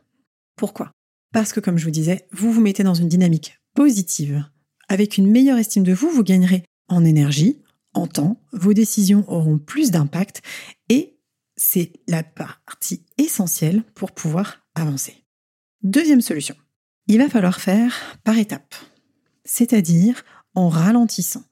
Pourquoi? 0.55 0.91
Parce 1.33 1.51
que, 1.51 1.59
comme 1.59 1.77
je 1.77 1.83
vous 1.83 1.91
disais, 1.91 2.25
vous 2.31 2.53
vous 2.53 2.61
mettez 2.61 2.83
dans 2.83 2.93
une 2.93 3.09
dynamique 3.09 3.59
positive. 3.73 4.45
Avec 4.87 5.17
une 5.17 5.29
meilleure 5.29 5.57
estime 5.57 5.83
de 5.83 5.93
vous, 5.93 6.09
vous 6.09 6.23
gagnerez 6.23 6.63
en 6.87 7.03
énergie, 7.03 7.61
en 7.93 8.07
temps, 8.07 8.41
vos 8.53 8.73
décisions 8.73 9.29
auront 9.29 9.57
plus 9.57 9.91
d'impact 9.91 10.41
et 10.87 11.17
c'est 11.57 11.91
la 12.07 12.23
partie 12.23 13.05
essentielle 13.17 13.83
pour 13.93 14.13
pouvoir 14.13 14.65
avancer. 14.73 15.25
Deuxième 15.83 16.21
solution, 16.21 16.55
il 17.07 17.17
va 17.17 17.29
falloir 17.29 17.59
faire 17.59 18.17
par 18.23 18.37
étapes. 18.37 18.75
c'est-à-dire 19.43 20.23
en 20.55 20.69
ralentissant. 20.69 21.43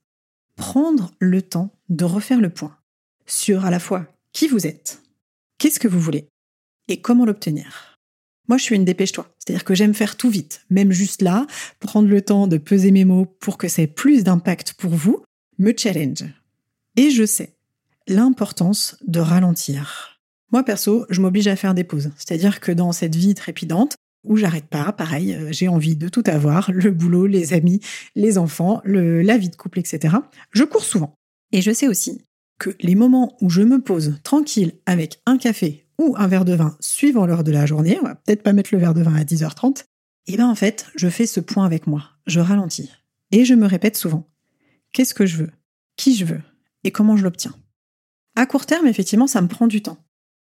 Prendre 0.55 1.11
le 1.19 1.41
temps 1.41 1.71
de 1.89 2.05
refaire 2.05 2.39
le 2.39 2.49
point 2.49 2.77
sur 3.25 3.65
à 3.65 3.71
la 3.71 3.79
fois 3.79 4.07
qui 4.31 4.47
vous 4.47 4.65
êtes, 4.65 5.02
qu'est-ce 5.63 5.79
que 5.79 5.87
vous 5.87 5.99
voulez 6.01 6.27
et 6.89 6.99
comment 6.99 7.23
l'obtenir? 7.23 7.97
Moi, 8.49 8.57
je 8.57 8.63
suis 8.63 8.75
une 8.75 8.83
dépêche-toi. 8.83 9.33
C'est-à-dire 9.39 9.63
que 9.63 9.73
j'aime 9.73 9.93
faire 9.93 10.17
tout 10.17 10.29
vite, 10.29 10.65
même 10.69 10.91
juste 10.91 11.21
là, 11.21 11.47
prendre 11.79 12.09
le 12.09 12.21
temps 12.21 12.47
de 12.47 12.57
peser 12.57 12.91
mes 12.91 13.05
mots 13.05 13.25
pour 13.39 13.57
que 13.57 13.69
ça 13.69 13.81
ait 13.81 13.87
plus 13.87 14.25
d'impact 14.25 14.73
pour 14.73 14.91
vous, 14.91 15.23
me 15.59 15.71
challenge. 15.75 16.25
Et 16.97 17.11
je 17.11 17.25
sais 17.25 17.55
l'importance 18.07 18.97
de 19.07 19.21
ralentir. 19.21 20.19
Moi, 20.51 20.63
perso, 20.63 21.05
je 21.09 21.21
m'oblige 21.21 21.47
à 21.47 21.55
faire 21.55 21.73
des 21.73 21.85
pauses. 21.85 22.11
C'est-à-dire 22.17 22.59
que 22.59 22.73
dans 22.73 22.91
cette 22.91 23.15
vie 23.15 23.33
trépidante, 23.33 23.95
où 24.25 24.35
j'arrête 24.35 24.67
pas, 24.67 24.91
pareil, 24.91 25.33
euh, 25.33 25.53
j'ai 25.53 25.69
envie 25.69 25.95
de 25.95 26.09
tout 26.09 26.23
avoir, 26.25 26.73
le 26.73 26.91
boulot, 26.91 27.25
les 27.25 27.53
amis, 27.53 27.79
les 28.15 28.37
enfants, 28.37 28.81
la 28.83 29.37
vie 29.37 29.49
de 29.49 29.55
couple, 29.55 29.79
etc. 29.79 30.17
Je 30.51 30.65
cours 30.65 30.83
souvent. 30.83 31.15
Et 31.53 31.61
je 31.61 31.71
sais 31.71 31.87
aussi 31.87 32.21
que 32.59 32.71
les 32.79 32.95
moments 32.95 33.37
où 33.41 33.49
je 33.49 33.61
me 33.61 33.81
pose 33.81 34.19
tranquille 34.23 34.73
avec 34.85 35.21
un 35.25 35.37
café 35.37 35.87
ou 35.99 36.15
un 36.17 36.27
verre 36.27 36.45
de 36.45 36.53
vin 36.53 36.77
suivant 36.79 37.25
l'heure 37.25 37.43
de 37.43 37.51
la 37.51 37.65
journée, 37.65 37.97
on 38.01 38.05
va 38.05 38.15
peut-être 38.15 38.43
pas 38.43 38.53
mettre 38.53 38.73
le 38.73 38.79
verre 38.79 38.93
de 38.93 39.01
vin 39.01 39.15
à 39.15 39.23
10h30, 39.23 39.85
et 40.27 40.37
ben 40.37 40.47
en 40.47 40.55
fait, 40.55 40.87
je 40.95 41.09
fais 41.09 41.25
ce 41.25 41.39
point 41.39 41.65
avec 41.65 41.87
moi, 41.87 42.11
je 42.25 42.39
ralentis. 42.39 42.91
Et 43.31 43.45
je 43.45 43.53
me 43.53 43.65
répète 43.65 43.97
souvent, 43.97 44.29
qu'est-ce 44.93 45.13
que 45.13 45.25
je 45.25 45.37
veux, 45.37 45.51
qui 45.95 46.15
je 46.15 46.25
veux, 46.25 46.41
et 46.83 46.91
comment 46.91 47.17
je 47.17 47.23
l'obtiens? 47.23 47.55
À 48.35 48.45
court 48.45 48.65
terme, 48.65 48.87
effectivement, 48.87 49.27
ça 49.27 49.41
me 49.41 49.47
prend 49.47 49.67
du 49.67 49.81
temps. 49.81 49.97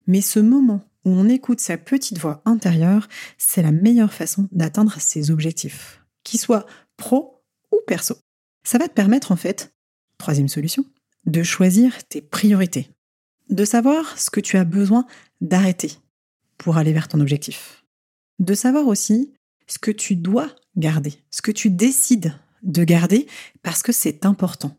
Mais 0.07 0.21
ce 0.21 0.41
moment 0.41 0.83
où 1.05 1.11
on 1.11 1.29
écoute 1.29 1.61
sa 1.61 1.79
petite 1.79 2.19
voix 2.19 2.43
intérieure, 2.45 3.09
c'est 3.39 3.63
la 3.63 3.73
meilleure 3.73 4.13
façon 4.13 4.49
d'atteindre 4.53 5.01
ses 5.01 5.31
objectifs, 5.31 6.05
qu'ils 6.25 6.41
soient 6.41 6.67
pro 6.97 7.45
ou 7.71 7.79
perso. 7.87 8.17
Ça 8.65 8.79
va 8.79 8.89
te 8.89 8.95
permettre 8.95 9.31
en 9.31 9.37
fait, 9.37 9.75
troisième 10.19 10.49
solution, 10.49 10.85
de 11.27 11.43
choisir 11.43 12.05
tes 12.05 12.21
priorités, 12.21 12.89
de 13.51 13.65
savoir 13.65 14.19
ce 14.19 14.31
que 14.31 14.41
tu 14.41 14.57
as 14.57 14.65
besoin 14.65 15.07
d'arrêter 15.41 15.93
pour 16.57 16.77
aller 16.77 16.93
vers 16.93 17.09
ton 17.09 17.21
objectif, 17.21 17.85
de 18.39 18.55
savoir 18.55 18.87
aussi 18.87 19.35
ce 19.67 19.79
que 19.79 19.91
tu 19.91 20.17
dois 20.17 20.55
garder, 20.77 21.15
ce 21.31 21.43
que 21.43 21.51
tu 21.51 21.71
décides 21.71 22.35
de 22.63 22.85
garder 22.85 23.27
parce 23.63 23.83
que 23.83 23.93
c'est 23.93 24.25
important. 24.25 24.77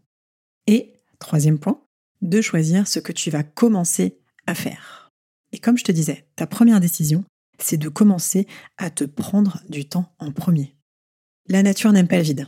Et 0.65 0.93
troisième 1.19 1.59
point, 1.59 1.81
de 2.21 2.41
choisir 2.41 2.87
ce 2.87 2.99
que 2.99 3.11
tu 3.11 3.29
vas 3.29 3.43
commencer 3.43 4.19
à 4.45 4.55
faire. 4.55 5.11
Et 5.51 5.59
comme 5.59 5.77
je 5.77 5.83
te 5.83 5.91
disais, 5.91 6.27
ta 6.35 6.47
première 6.47 6.79
décision, 6.79 7.23
c'est 7.59 7.77
de 7.77 7.89
commencer 7.89 8.47
à 8.77 8.89
te 8.89 9.03
prendre 9.03 9.61
du 9.69 9.87
temps 9.87 10.13
en 10.19 10.31
premier. 10.31 10.75
La 11.47 11.63
nature 11.63 11.91
n'aime 11.91 12.07
pas 12.07 12.17
le 12.17 12.23
vide. 12.23 12.47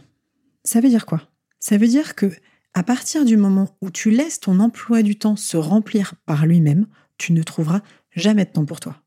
Ça 0.64 0.82
veut 0.82 0.90
dire 0.90 1.06
quoi? 1.06 1.30
Ça 1.60 1.78
veut 1.78 1.88
dire 1.88 2.16
que 2.16 2.32
à 2.74 2.84
partir 2.84 3.26
du 3.26 3.38
moment 3.38 3.78
où 3.82 3.90
tu 3.90 4.12
laisses 4.12 4.40
ton 4.40 4.60
emploi 4.60 5.02
du 5.02 5.18
temps 5.18 5.36
se 5.36 5.58
remplir 5.58 6.16
par 6.26 6.46
lui-même, 6.46 6.88
tu 7.18 7.34
ne 7.34 7.44
trouveras 7.44 7.82
jamais 8.16 8.46
de 8.46 8.52
temps 8.52 8.66
pour 8.66 8.80
toi. 8.80 9.02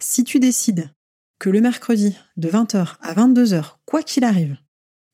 Si 0.00 0.24
tu 0.24 0.40
décides 0.40 0.90
que 1.38 1.50
le 1.50 1.60
mercredi 1.60 2.16
de 2.36 2.48
20h 2.48 2.96
à 3.00 3.14
22h, 3.14 3.76
quoi 3.84 4.02
qu'il 4.02 4.24
arrive, 4.24 4.56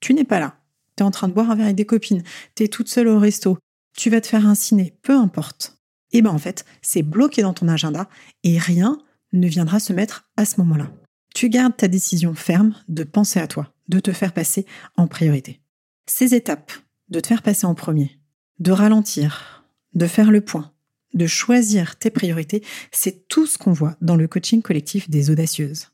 tu 0.01 0.15
n'es 0.15 0.25
pas 0.25 0.41
là, 0.41 0.61
tu 0.97 1.03
es 1.03 1.07
en 1.07 1.11
train 1.11 1.29
de 1.29 1.33
boire 1.33 1.51
un 1.51 1.55
verre 1.55 1.67
avec 1.67 1.77
des 1.77 1.87
copines, 1.87 2.23
tu 2.55 2.65
es 2.65 2.69
toute 2.69 2.89
seule 2.89 3.09
au 3.09 3.19
resto, 3.19 3.59
tu 3.97 4.11
vas 4.11 4.21
te 4.21 4.27
faire 4.27 4.47
un 4.47 4.55
ciné, 4.55 4.97
peu 5.03 5.15
importe, 5.15 5.79
et 6.11 6.19
eh 6.19 6.23
bien 6.23 6.31
en 6.31 6.39
fait, 6.39 6.65
c'est 6.81 7.03
bloqué 7.03 7.43
dans 7.43 7.53
ton 7.53 7.69
agenda 7.69 8.09
et 8.43 8.59
rien 8.59 8.99
ne 9.35 9.47
viendra 9.47 9.79
se 9.79 9.93
mettre 9.93 10.31
à 10.39 10.47
ce 10.47 10.59
moment-là. 10.61 10.91
Tu 11.35 11.51
gardes 11.51 11.77
ta 11.77 11.87
décision 11.87 12.35
ferme 12.35 12.75
de 12.89 13.05
penser 13.05 13.41
à 13.41 13.47
toi, 13.47 13.73
de 13.89 14.01
te 14.01 14.13
faire 14.13 14.33
passer 14.33 14.65
en 14.97 15.07
priorité. 15.07 15.61
Ces 16.07 16.35
étapes, 16.35 16.73
de 17.11 17.21
te 17.21 17.27
faire 17.27 17.43
passer 17.43 17.67
en 17.67 17.75
premier, 17.75 18.19
de 18.59 18.73
ralentir, 18.73 19.65
de 19.95 20.07
faire 20.07 20.31
le 20.31 20.41
point, 20.41 20.73
de 21.15 21.27
choisir 21.27 21.97
tes 21.97 22.11
priorités, 22.11 22.63
c'est 22.93 23.29
tout 23.29 23.47
ce 23.47 23.59
qu'on 23.59 23.73
voit 23.73 23.97
dans 24.01 24.17
le 24.17 24.29
coaching 24.29 24.63
collectif 24.63 25.09
des 25.09 25.31
audacieuses. 25.31 25.89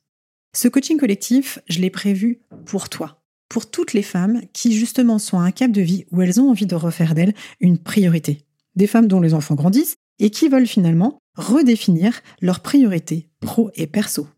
Ce 0.54 0.68
coaching 0.68 0.99
collectif, 0.99 1.59
je 1.68 1.80
l'ai 1.80 1.90
prévu 1.90 2.40
pour 2.66 2.88
toi, 2.88 3.23
pour 3.49 3.71
toutes 3.71 3.92
les 3.92 4.02
femmes 4.02 4.42
qui 4.52 4.76
justement 4.76 5.18
sont 5.18 5.38
à 5.38 5.44
un 5.44 5.50
cap 5.50 5.71
de 5.71 5.80
vie 5.80 6.06
où 6.11 6.23
elles 6.23 6.40
ont 6.40 6.50
envie 6.50 6.66
de 6.66 6.75
refaire 6.75 7.14
d'elles 7.14 7.35
une 7.61 7.78
priorité. 7.78 8.44
Des 8.76 8.87
femmes 8.87 9.09
dont 9.09 9.21
les 9.21 9.35
enfants 9.35 9.54
grandissent, 9.54 9.97
et 10.18 10.30
qui 10.30 10.49
veulent 10.49 10.66
finalement 10.66 11.18
redéfinir 11.37 12.21
leurs 12.40 12.61
priorités 12.61 13.28
pro 13.40 13.71
et 13.75 13.87
perso. 13.87 14.28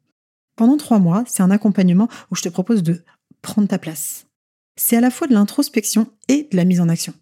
Pendant 0.56 0.78
trois 0.78 0.98
mois, 0.98 1.24
c'est 1.26 1.42
un 1.42 1.50
accompagnement 1.50 2.08
où 2.30 2.36
je 2.36 2.42
te 2.42 2.48
propose 2.48 2.82
de 2.82 3.04
prendre 3.42 3.68
ta 3.68 3.78
place. 3.78 4.25
C'est 4.76 4.96
à 4.96 5.00
la 5.00 5.10
fois 5.10 5.26
de 5.26 5.34
l'introspection 5.34 6.10
et 6.28 6.48
de 6.50 6.56
la 6.56 6.64
mise 6.64 6.80
en 6.80 6.88
action. 6.88 7.14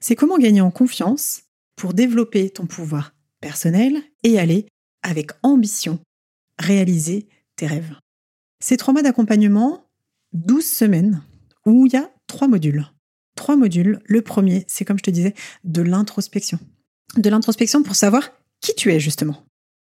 C'est 0.00 0.16
comment 0.16 0.38
gagner 0.38 0.60
en 0.60 0.70
confiance 0.70 1.42
pour 1.76 1.94
développer 1.94 2.50
ton 2.50 2.66
pouvoir 2.66 3.14
personnel 3.40 4.02
et 4.22 4.38
aller, 4.38 4.66
avec 5.02 5.30
ambition, 5.42 5.98
réaliser 6.58 7.28
tes 7.56 7.66
rêves. 7.66 7.94
Ces 8.60 8.76
trois 8.76 8.94
mois 8.94 9.02
d'accompagnement, 9.02 9.86
12 10.32 10.64
semaines, 10.64 11.22
où 11.66 11.86
il 11.86 11.92
y 11.92 11.96
a 11.96 12.10
trois 12.26 12.48
modules. 12.48 12.86
Trois 13.34 13.56
modules. 13.56 14.00
Le 14.06 14.22
premier, 14.22 14.64
c'est 14.66 14.84
comme 14.84 14.98
je 14.98 15.02
te 15.02 15.10
disais, 15.10 15.34
de 15.64 15.82
l'introspection 15.82 16.58
de 17.16 17.30
l'introspection 17.30 17.82
pour 17.82 17.94
savoir 17.94 18.30
qui 18.60 18.74
tu 18.74 18.92
es 18.92 19.00
justement. 19.00 19.45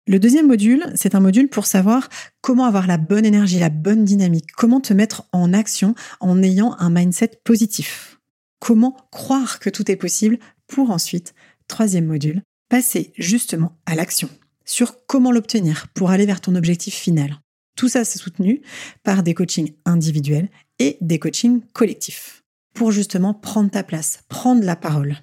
Le 0.08 0.18
deuxième 0.18 0.46
module, 0.46 0.90
c'est 0.94 1.14
un 1.14 1.20
module 1.20 1.48
pour 1.48 1.66
savoir 1.66 2.08
comment 2.40 2.64
avoir 2.64 2.86
la 2.86 2.96
bonne 2.96 3.26
énergie, 3.26 3.58
la 3.58 3.68
bonne 3.68 4.06
dynamique, 4.06 4.52
comment 4.56 4.80
te 4.80 4.94
mettre 4.94 5.24
en 5.32 5.52
action 5.52 5.94
en 6.20 6.42
ayant 6.42 6.74
un 6.78 6.88
mindset 6.88 7.42
positif. 7.44 8.18
Comment 8.58 8.96
croire 9.12 9.58
que 9.58 9.68
tout 9.68 9.90
est 9.90 9.96
possible 9.96 10.38
pour 10.66 10.90
ensuite, 10.92 11.34
troisième 11.66 12.06
module, 12.06 12.40
passer 12.70 13.12
justement 13.18 13.76
à 13.84 13.96
l'action 13.96 14.30
sur 14.64 15.04
comment 15.04 15.30
l'obtenir 15.30 15.88
pour 15.92 16.10
aller 16.10 16.24
vers 16.24 16.40
ton 16.40 16.54
objectif 16.54 16.94
final. 16.94 17.38
Tout 17.76 17.88
ça, 17.88 18.06
c'est 18.06 18.18
soutenu 18.18 18.62
par 19.02 19.22
des 19.22 19.34
coachings 19.34 19.74
individuels 19.84 20.48
et 20.78 20.96
des 21.02 21.18
coachings 21.18 21.60
collectifs 21.74 22.44
pour 22.72 22.92
justement 22.92 23.34
prendre 23.34 23.70
ta 23.70 23.82
place, 23.82 24.20
prendre 24.30 24.64
la 24.64 24.74
parole. 24.74 25.18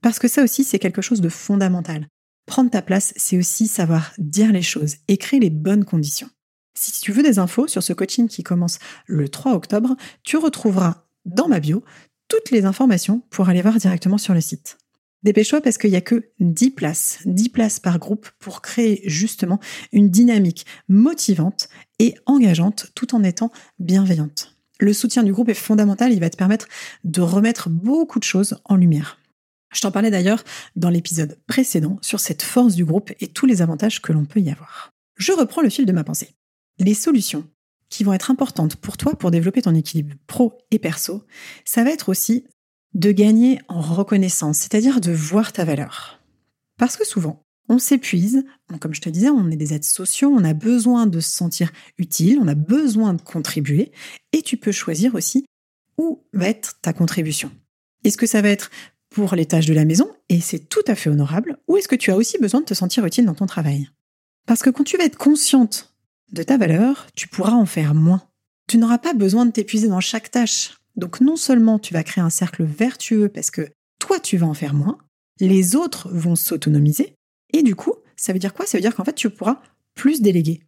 Parce 0.00 0.18
que 0.18 0.28
ça 0.28 0.42
aussi, 0.42 0.64
c'est 0.64 0.78
quelque 0.78 1.02
chose 1.02 1.20
de 1.20 1.28
fondamental. 1.28 2.06
Prendre 2.50 2.68
ta 2.68 2.82
place, 2.82 3.14
c'est 3.14 3.38
aussi 3.38 3.68
savoir 3.68 4.12
dire 4.18 4.50
les 4.50 4.60
choses 4.60 4.96
et 5.06 5.18
créer 5.18 5.38
les 5.38 5.50
bonnes 5.50 5.84
conditions. 5.84 6.28
Si 6.74 7.00
tu 7.00 7.12
veux 7.12 7.22
des 7.22 7.38
infos 7.38 7.68
sur 7.68 7.80
ce 7.80 7.92
coaching 7.92 8.26
qui 8.26 8.42
commence 8.42 8.80
le 9.06 9.28
3 9.28 9.54
octobre, 9.54 9.94
tu 10.24 10.36
retrouveras 10.36 11.06
dans 11.24 11.46
ma 11.46 11.60
bio 11.60 11.84
toutes 12.26 12.50
les 12.50 12.64
informations 12.64 13.22
pour 13.30 13.48
aller 13.48 13.62
voir 13.62 13.76
directement 13.76 14.18
sur 14.18 14.34
le 14.34 14.40
site. 14.40 14.78
Dépêche-toi 15.22 15.60
parce 15.60 15.78
qu'il 15.78 15.90
n'y 15.90 15.96
a 15.96 16.00
que 16.00 16.30
10 16.40 16.72
places, 16.72 17.20
10 17.24 17.50
places 17.50 17.78
par 17.78 18.00
groupe 18.00 18.28
pour 18.40 18.62
créer 18.62 19.00
justement 19.08 19.60
une 19.92 20.10
dynamique 20.10 20.66
motivante 20.88 21.68
et 22.00 22.16
engageante 22.26 22.90
tout 22.96 23.14
en 23.14 23.22
étant 23.22 23.52
bienveillante. 23.78 24.56
Le 24.80 24.92
soutien 24.92 25.22
du 25.22 25.32
groupe 25.32 25.50
est 25.50 25.54
fondamental, 25.54 26.12
il 26.12 26.18
va 26.18 26.30
te 26.30 26.36
permettre 26.36 26.66
de 27.04 27.20
remettre 27.20 27.70
beaucoup 27.70 28.18
de 28.18 28.24
choses 28.24 28.58
en 28.64 28.74
lumière. 28.74 29.19
Je 29.72 29.80
t'en 29.80 29.90
parlais 29.90 30.10
d'ailleurs 30.10 30.42
dans 30.76 30.90
l'épisode 30.90 31.38
précédent 31.46 31.98
sur 32.02 32.20
cette 32.20 32.42
force 32.42 32.74
du 32.74 32.84
groupe 32.84 33.12
et 33.20 33.28
tous 33.28 33.46
les 33.46 33.62
avantages 33.62 34.02
que 34.02 34.12
l'on 34.12 34.24
peut 34.24 34.40
y 34.40 34.50
avoir. 34.50 34.92
Je 35.16 35.32
reprends 35.32 35.62
le 35.62 35.70
fil 35.70 35.86
de 35.86 35.92
ma 35.92 36.04
pensée. 36.04 36.34
Les 36.78 36.94
solutions 36.94 37.46
qui 37.88 38.04
vont 38.04 38.12
être 38.12 38.30
importantes 38.30 38.76
pour 38.76 38.96
toi 38.96 39.14
pour 39.14 39.30
développer 39.30 39.62
ton 39.62 39.74
équilibre 39.74 40.14
pro 40.26 40.58
et 40.70 40.78
perso, 40.78 41.24
ça 41.64 41.84
va 41.84 41.90
être 41.90 42.08
aussi 42.08 42.44
de 42.94 43.12
gagner 43.12 43.60
en 43.68 43.80
reconnaissance, 43.80 44.58
c'est-à-dire 44.58 45.00
de 45.00 45.12
voir 45.12 45.52
ta 45.52 45.64
valeur. 45.64 46.20
Parce 46.78 46.96
que 46.96 47.06
souvent, 47.06 47.44
on 47.68 47.78
s'épuise, 47.78 48.44
comme 48.80 48.94
je 48.94 49.00
te 49.00 49.08
disais, 49.08 49.28
on 49.28 49.50
est 49.50 49.56
des 49.56 49.74
êtres 49.74 49.86
sociaux, 49.86 50.32
on 50.34 50.42
a 50.42 50.54
besoin 50.54 51.06
de 51.06 51.20
se 51.20 51.30
sentir 51.30 51.70
utile, 51.98 52.38
on 52.40 52.48
a 52.48 52.54
besoin 52.54 53.14
de 53.14 53.22
contribuer, 53.22 53.92
et 54.32 54.42
tu 54.42 54.56
peux 54.56 54.72
choisir 54.72 55.14
aussi 55.14 55.44
où 55.98 56.24
va 56.32 56.48
être 56.48 56.80
ta 56.80 56.92
contribution. 56.92 57.52
Est-ce 58.02 58.16
que 58.16 58.26
ça 58.26 58.42
va 58.42 58.48
être 58.48 58.70
pour 59.10 59.34
les 59.34 59.46
tâches 59.46 59.66
de 59.66 59.74
la 59.74 59.84
maison, 59.84 60.10
et 60.28 60.40
c'est 60.40 60.68
tout 60.68 60.84
à 60.86 60.94
fait 60.94 61.10
honorable, 61.10 61.58
ou 61.68 61.76
est-ce 61.76 61.88
que 61.88 61.96
tu 61.96 62.10
as 62.10 62.16
aussi 62.16 62.38
besoin 62.38 62.60
de 62.60 62.66
te 62.66 62.74
sentir 62.74 63.04
utile 63.04 63.26
dans 63.26 63.34
ton 63.34 63.46
travail? 63.46 63.90
Parce 64.46 64.62
que 64.62 64.70
quand 64.70 64.84
tu 64.84 64.96
vas 64.96 65.04
être 65.04 65.18
consciente 65.18 65.94
de 66.32 66.42
ta 66.42 66.56
valeur, 66.56 67.08
tu 67.14 67.28
pourras 67.28 67.52
en 67.52 67.66
faire 67.66 67.94
moins. 67.94 68.22
Tu 68.68 68.78
n'auras 68.78 68.98
pas 68.98 69.12
besoin 69.12 69.46
de 69.46 69.50
t'épuiser 69.50 69.88
dans 69.88 70.00
chaque 70.00 70.30
tâche. 70.30 70.78
Donc 70.96 71.20
non 71.20 71.36
seulement 71.36 71.78
tu 71.78 71.92
vas 71.92 72.04
créer 72.04 72.22
un 72.22 72.30
cercle 72.30 72.64
vertueux 72.64 73.28
parce 73.28 73.50
que 73.50 73.68
toi 73.98 74.20
tu 74.20 74.36
vas 74.36 74.46
en 74.46 74.54
faire 74.54 74.74
moins, 74.74 74.98
les 75.40 75.74
autres 75.74 76.08
vont 76.12 76.36
s'autonomiser, 76.36 77.14
et 77.52 77.62
du 77.62 77.74
coup, 77.74 77.94
ça 78.16 78.32
veut 78.32 78.38
dire 78.38 78.54
quoi? 78.54 78.66
Ça 78.66 78.78
veut 78.78 78.82
dire 78.82 78.94
qu'en 78.94 79.04
fait 79.04 79.14
tu 79.14 79.28
pourras 79.28 79.60
plus 79.94 80.20
déléguer. 80.20 80.62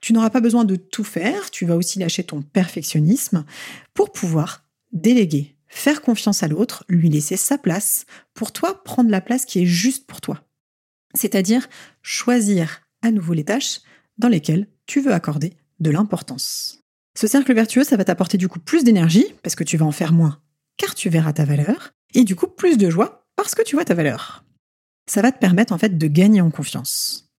Tu 0.00 0.12
n'auras 0.12 0.30
pas 0.30 0.40
besoin 0.40 0.64
de 0.64 0.76
tout 0.76 1.04
faire, 1.04 1.50
tu 1.50 1.64
vas 1.64 1.76
aussi 1.76 1.98
lâcher 1.98 2.24
ton 2.24 2.42
perfectionnisme 2.42 3.44
pour 3.94 4.12
pouvoir 4.12 4.64
déléguer 4.92 5.55
faire 5.68 6.02
confiance 6.02 6.42
à 6.42 6.48
l'autre, 6.48 6.84
lui 6.88 7.08
laisser 7.08 7.36
sa 7.36 7.58
place, 7.58 8.06
pour 8.34 8.52
toi 8.52 8.82
prendre 8.84 9.10
la 9.10 9.20
place 9.20 9.44
qui 9.44 9.62
est 9.62 9.66
juste 9.66 10.06
pour 10.06 10.20
toi. 10.20 10.44
C'est-à-dire 11.14 11.68
choisir 12.02 12.82
à 13.02 13.10
nouveau 13.10 13.34
les 13.34 13.44
tâches 13.44 13.80
dans 14.18 14.28
lesquelles 14.28 14.68
tu 14.86 15.00
veux 15.00 15.12
accorder 15.12 15.54
de 15.80 15.90
l'importance. 15.90 16.80
Ce 17.14 17.26
cercle 17.26 17.54
vertueux, 17.54 17.84
ça 17.84 17.96
va 17.96 18.04
t'apporter 18.04 18.38
du 18.38 18.48
coup 18.48 18.60
plus 18.60 18.84
d'énergie, 18.84 19.26
parce 19.42 19.54
que 19.54 19.64
tu 19.64 19.76
vas 19.76 19.86
en 19.86 19.92
faire 19.92 20.12
moins 20.12 20.40
car 20.76 20.94
tu 20.94 21.08
verras 21.08 21.32
ta 21.32 21.44
valeur, 21.44 21.92
et 22.14 22.24
du 22.24 22.36
coup 22.36 22.48
plus 22.48 22.78
de 22.78 22.90
joie 22.90 23.26
parce 23.36 23.54
que 23.54 23.62
tu 23.62 23.76
vois 23.76 23.84
ta 23.84 23.94
valeur. 23.94 24.44
Ça 25.06 25.22
va 25.22 25.32
te 25.32 25.38
permettre 25.38 25.72
en 25.72 25.78
fait 25.78 25.98
de 25.98 26.06
gagner 26.06 26.40
en 26.40 26.50
confiance. 26.50 27.30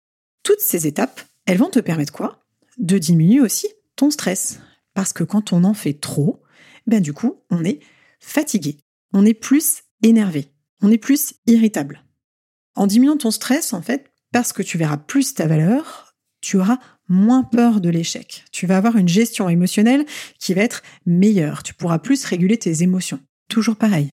Toutes 0.43 0.59
ces 0.59 0.87
étapes, 0.87 1.21
elles 1.45 1.57
vont 1.57 1.69
te 1.69 1.79
permettre 1.79 2.13
quoi? 2.13 2.45
De 2.77 2.97
diminuer 2.97 3.41
aussi 3.41 3.67
ton 3.95 4.11
stress. 4.11 4.59
Parce 4.93 5.11
que 5.11 5.23
quand 5.23 5.53
on 5.53 5.63
en 5.63 5.73
fait 5.73 5.93
trop, 5.93 6.41
ben 6.85 7.01
du 7.01 7.13
coup, 7.13 7.41
on 7.49 7.63
est 7.63 7.79
fatigué, 8.19 8.77
on 9.13 9.25
est 9.25 9.33
plus 9.33 9.83
énervé, 10.03 10.51
on 10.81 10.91
est 10.91 10.97
plus 10.97 11.33
irritable. 11.45 12.03
En 12.75 12.87
diminuant 12.87 13.17
ton 13.17 13.31
stress, 13.31 13.73
en 13.73 13.81
fait, 13.81 14.11
parce 14.31 14.53
que 14.53 14.61
tu 14.61 14.77
verras 14.77 14.97
plus 14.97 15.33
ta 15.33 15.47
valeur, 15.47 16.15
tu 16.41 16.57
auras 16.57 16.79
moins 17.09 17.43
peur 17.43 17.81
de 17.81 17.89
l'échec. 17.89 18.45
Tu 18.51 18.67
vas 18.67 18.77
avoir 18.77 18.97
une 18.97 19.07
gestion 19.07 19.49
émotionnelle 19.49 20.05
qui 20.39 20.53
va 20.53 20.61
être 20.61 20.83
meilleure. 21.05 21.63
Tu 21.63 21.73
pourras 21.73 21.99
plus 21.99 22.25
réguler 22.25 22.57
tes 22.57 22.83
émotions. 22.83 23.19
Toujours 23.49 23.77
pareil. 23.77 24.09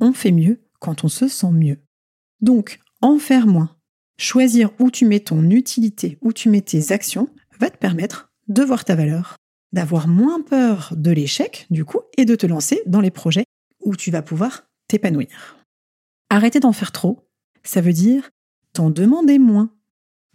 On 0.00 0.12
fait 0.12 0.32
mieux 0.32 0.62
quand 0.80 1.04
on 1.04 1.08
se 1.08 1.28
sent 1.28 1.50
mieux. 1.52 1.78
Donc, 2.40 2.80
en 3.00 3.18
faire 3.18 3.46
moins, 3.46 3.76
choisir 4.18 4.70
où 4.78 4.90
tu 4.90 5.04
mets 5.04 5.20
ton 5.20 5.50
utilité, 5.50 6.18
où 6.22 6.32
tu 6.32 6.48
mets 6.48 6.60
tes 6.60 6.92
actions, 6.92 7.28
va 7.58 7.70
te 7.70 7.78
permettre 7.78 8.30
de 8.48 8.62
voir 8.62 8.84
ta 8.84 8.94
valeur, 8.94 9.36
d'avoir 9.72 10.08
moins 10.08 10.40
peur 10.42 10.92
de 10.96 11.10
l'échec, 11.10 11.66
du 11.70 11.84
coup, 11.84 12.00
et 12.16 12.24
de 12.24 12.34
te 12.34 12.46
lancer 12.46 12.82
dans 12.86 13.00
les 13.00 13.10
projets 13.10 13.44
où 13.84 13.96
tu 13.96 14.10
vas 14.10 14.22
pouvoir 14.22 14.64
t'épanouir. 14.88 15.56
Arrêter 16.30 16.60
d'en 16.60 16.72
faire 16.72 16.92
trop, 16.92 17.28
ça 17.62 17.80
veut 17.80 17.92
dire 17.92 18.30
t'en 18.72 18.90
demander 18.90 19.38
moins. 19.38 19.72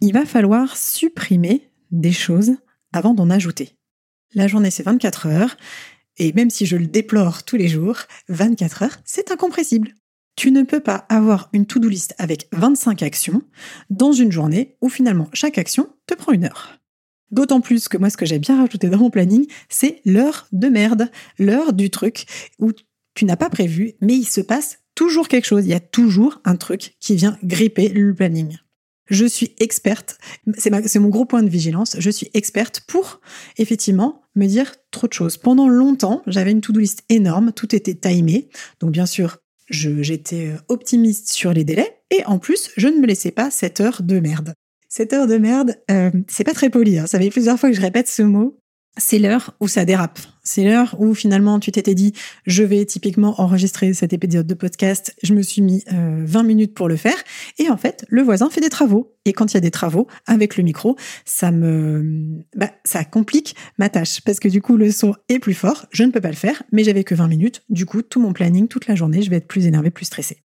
Il 0.00 0.12
va 0.12 0.26
falloir 0.26 0.76
supprimer 0.76 1.70
des 1.90 2.12
choses 2.12 2.56
avant 2.92 3.14
d'en 3.14 3.30
ajouter. 3.30 3.76
La 4.34 4.48
journée, 4.48 4.70
c'est 4.70 4.82
24 4.82 5.26
heures, 5.26 5.56
et 6.16 6.32
même 6.32 6.50
si 6.50 6.66
je 6.66 6.76
le 6.76 6.86
déplore 6.86 7.44
tous 7.44 7.56
les 7.56 7.68
jours, 7.68 7.98
24 8.28 8.82
heures, 8.82 8.98
c'est 9.04 9.30
incompressible. 9.30 9.94
Tu 10.34 10.50
ne 10.50 10.62
peux 10.62 10.80
pas 10.80 11.06
avoir 11.08 11.50
une 11.52 11.66
to-do 11.66 11.88
list 11.88 12.14
avec 12.18 12.48
25 12.52 13.02
actions 13.02 13.42
dans 13.90 14.12
une 14.12 14.32
journée 14.32 14.76
où 14.80 14.88
finalement 14.88 15.28
chaque 15.32 15.58
action 15.58 15.88
te 16.06 16.14
prend 16.14 16.32
une 16.32 16.44
heure. 16.44 16.81
D'autant 17.32 17.60
plus 17.60 17.88
que 17.88 17.96
moi, 17.96 18.10
ce 18.10 18.16
que 18.16 18.26
j'ai 18.26 18.38
bien 18.38 18.58
rajouté 18.58 18.88
dans 18.88 18.98
mon 18.98 19.10
planning, 19.10 19.46
c'est 19.68 20.00
l'heure 20.04 20.46
de 20.52 20.68
merde, 20.68 21.10
l'heure 21.38 21.72
du 21.72 21.90
truc 21.90 22.26
où 22.58 22.72
tu 23.14 23.24
n'as 23.24 23.36
pas 23.36 23.50
prévu, 23.50 23.94
mais 24.00 24.14
il 24.14 24.24
se 24.24 24.40
passe 24.40 24.78
toujours 24.94 25.28
quelque 25.28 25.46
chose. 25.46 25.64
Il 25.64 25.70
y 25.70 25.74
a 25.74 25.80
toujours 25.80 26.40
un 26.44 26.56
truc 26.56 26.96
qui 27.00 27.16
vient 27.16 27.38
gripper 27.42 27.88
le 27.88 28.14
planning. 28.14 28.58
Je 29.06 29.26
suis 29.26 29.54
experte, 29.58 30.18
c'est 30.56 30.98
mon 30.98 31.08
gros 31.08 31.24
point 31.24 31.42
de 31.42 31.48
vigilance, 31.48 31.96
je 31.98 32.10
suis 32.10 32.30
experte 32.34 32.82
pour 32.86 33.20
effectivement 33.58 34.22
me 34.36 34.46
dire 34.46 34.74
trop 34.90 35.08
de 35.08 35.12
choses. 35.12 35.36
Pendant 35.36 35.68
longtemps, 35.68 36.22
j'avais 36.26 36.52
une 36.52 36.60
to-do 36.60 36.80
list 36.80 37.02
énorme, 37.08 37.52
tout 37.52 37.74
était 37.74 37.94
timé. 37.94 38.48
Donc 38.80 38.92
bien 38.92 39.04
sûr, 39.04 39.38
j'étais 39.68 40.52
optimiste 40.68 41.30
sur 41.32 41.52
les 41.52 41.64
délais 41.64 42.02
et 42.10 42.24
en 42.26 42.38
plus, 42.38 42.70
je 42.76 42.88
ne 42.88 43.00
me 43.00 43.06
laissais 43.06 43.32
pas 43.32 43.50
cette 43.50 43.80
heure 43.80 44.02
de 44.02 44.20
merde. 44.20 44.54
Cette 44.94 45.14
heure 45.14 45.26
de 45.26 45.38
merde, 45.38 45.78
euh, 45.90 46.10
c'est 46.28 46.44
pas 46.44 46.52
très 46.52 46.68
poli. 46.68 46.98
Hein. 46.98 47.06
Ça 47.06 47.18
fait 47.18 47.30
plusieurs 47.30 47.58
fois 47.58 47.70
que 47.70 47.76
je 47.76 47.80
répète 47.80 48.08
ce 48.08 48.20
mot 48.20 48.58
c'est 48.98 49.18
l'heure 49.18 49.56
où 49.58 49.68
ça 49.68 49.86
dérape. 49.86 50.18
C'est 50.44 50.64
l'heure 50.64 50.96
où 50.98 51.14
finalement 51.14 51.58
tu 51.58 51.72
t'étais 51.72 51.94
dit 51.94 52.12
je 52.44 52.62
vais 52.62 52.84
typiquement 52.84 53.40
enregistrer 53.40 53.94
cet 53.94 54.12
épisode 54.12 54.46
de 54.46 54.52
podcast. 54.52 55.14
Je 55.22 55.32
me 55.32 55.40
suis 55.40 55.62
mis 55.62 55.82
20 55.86 56.40
euh, 56.40 56.42
minutes 56.42 56.74
pour 56.74 56.88
le 56.88 56.96
faire 56.96 57.16
et 57.58 57.70
en 57.70 57.78
fait 57.78 58.04
le 58.10 58.20
voisin 58.20 58.50
fait 58.50 58.60
des 58.60 58.68
travaux 58.68 59.16
et 59.24 59.32
quand 59.32 59.50
il 59.50 59.54
y 59.54 59.56
a 59.56 59.60
des 59.60 59.70
travaux 59.70 60.08
avec 60.26 60.58
le 60.58 60.62
micro, 60.62 60.94
ça 61.24 61.50
me 61.50 62.42
bah, 62.54 62.70
ça 62.84 63.02
complique 63.06 63.56
ma 63.78 63.88
tâche 63.88 64.20
parce 64.20 64.40
que 64.40 64.48
du 64.48 64.60
coup 64.60 64.76
le 64.76 64.90
son 64.90 65.14
est 65.30 65.38
plus 65.38 65.54
fort. 65.54 65.86
Je 65.90 66.04
ne 66.04 66.10
peux 66.10 66.20
pas 66.20 66.28
le 66.28 66.34
faire, 66.34 66.62
mais 66.70 66.84
j'avais 66.84 67.02
que 67.02 67.14
20 67.14 67.28
minutes. 67.28 67.62
Du 67.70 67.86
coup 67.86 68.02
tout 68.02 68.20
mon 68.20 68.34
planning 68.34 68.68
toute 68.68 68.88
la 68.88 68.94
journée, 68.94 69.22
je 69.22 69.30
vais 69.30 69.36
être 69.36 69.48
plus 69.48 69.66
énervé, 69.66 69.88
plus 69.90 70.04
stressé. 70.04 70.42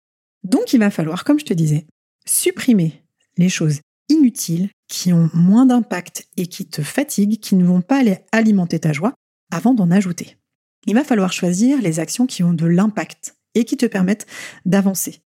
Donc 0.43 0.73
il 0.73 0.79
va 0.79 0.89
falloir, 0.89 1.25
comme 1.25 1.39
je 1.39 1.45
te 1.45 1.53
disais, 1.53 1.85
supprimer 2.25 3.03
les 3.37 3.49
choses 3.49 3.81
inutiles 4.11 4.69
qui 4.87 5.13
ont 5.13 5.29
moins 5.33 5.65
d'impact 5.65 6.27
et 6.37 6.47
qui 6.47 6.67
te 6.67 6.81
fatiguent, 6.81 7.39
qui 7.39 7.55
ne 7.55 7.65
vont 7.65 7.81
pas 7.81 7.99
aller 7.99 8.19
alimenter 8.31 8.79
ta 8.79 8.93
joie 8.93 9.13
avant 9.51 9.73
d'en 9.73 9.91
ajouter. 9.91 10.37
Il 10.85 10.95
va 10.95 11.03
falloir 11.03 11.31
choisir 11.31 11.81
les 11.81 11.99
actions 11.99 12.25
qui 12.25 12.43
ont 12.43 12.53
de 12.53 12.65
l'impact 12.65 13.35
et 13.55 13.65
qui 13.65 13.77
te 13.77 13.85
permettent 13.85 14.27
d'avancer. 14.65 15.21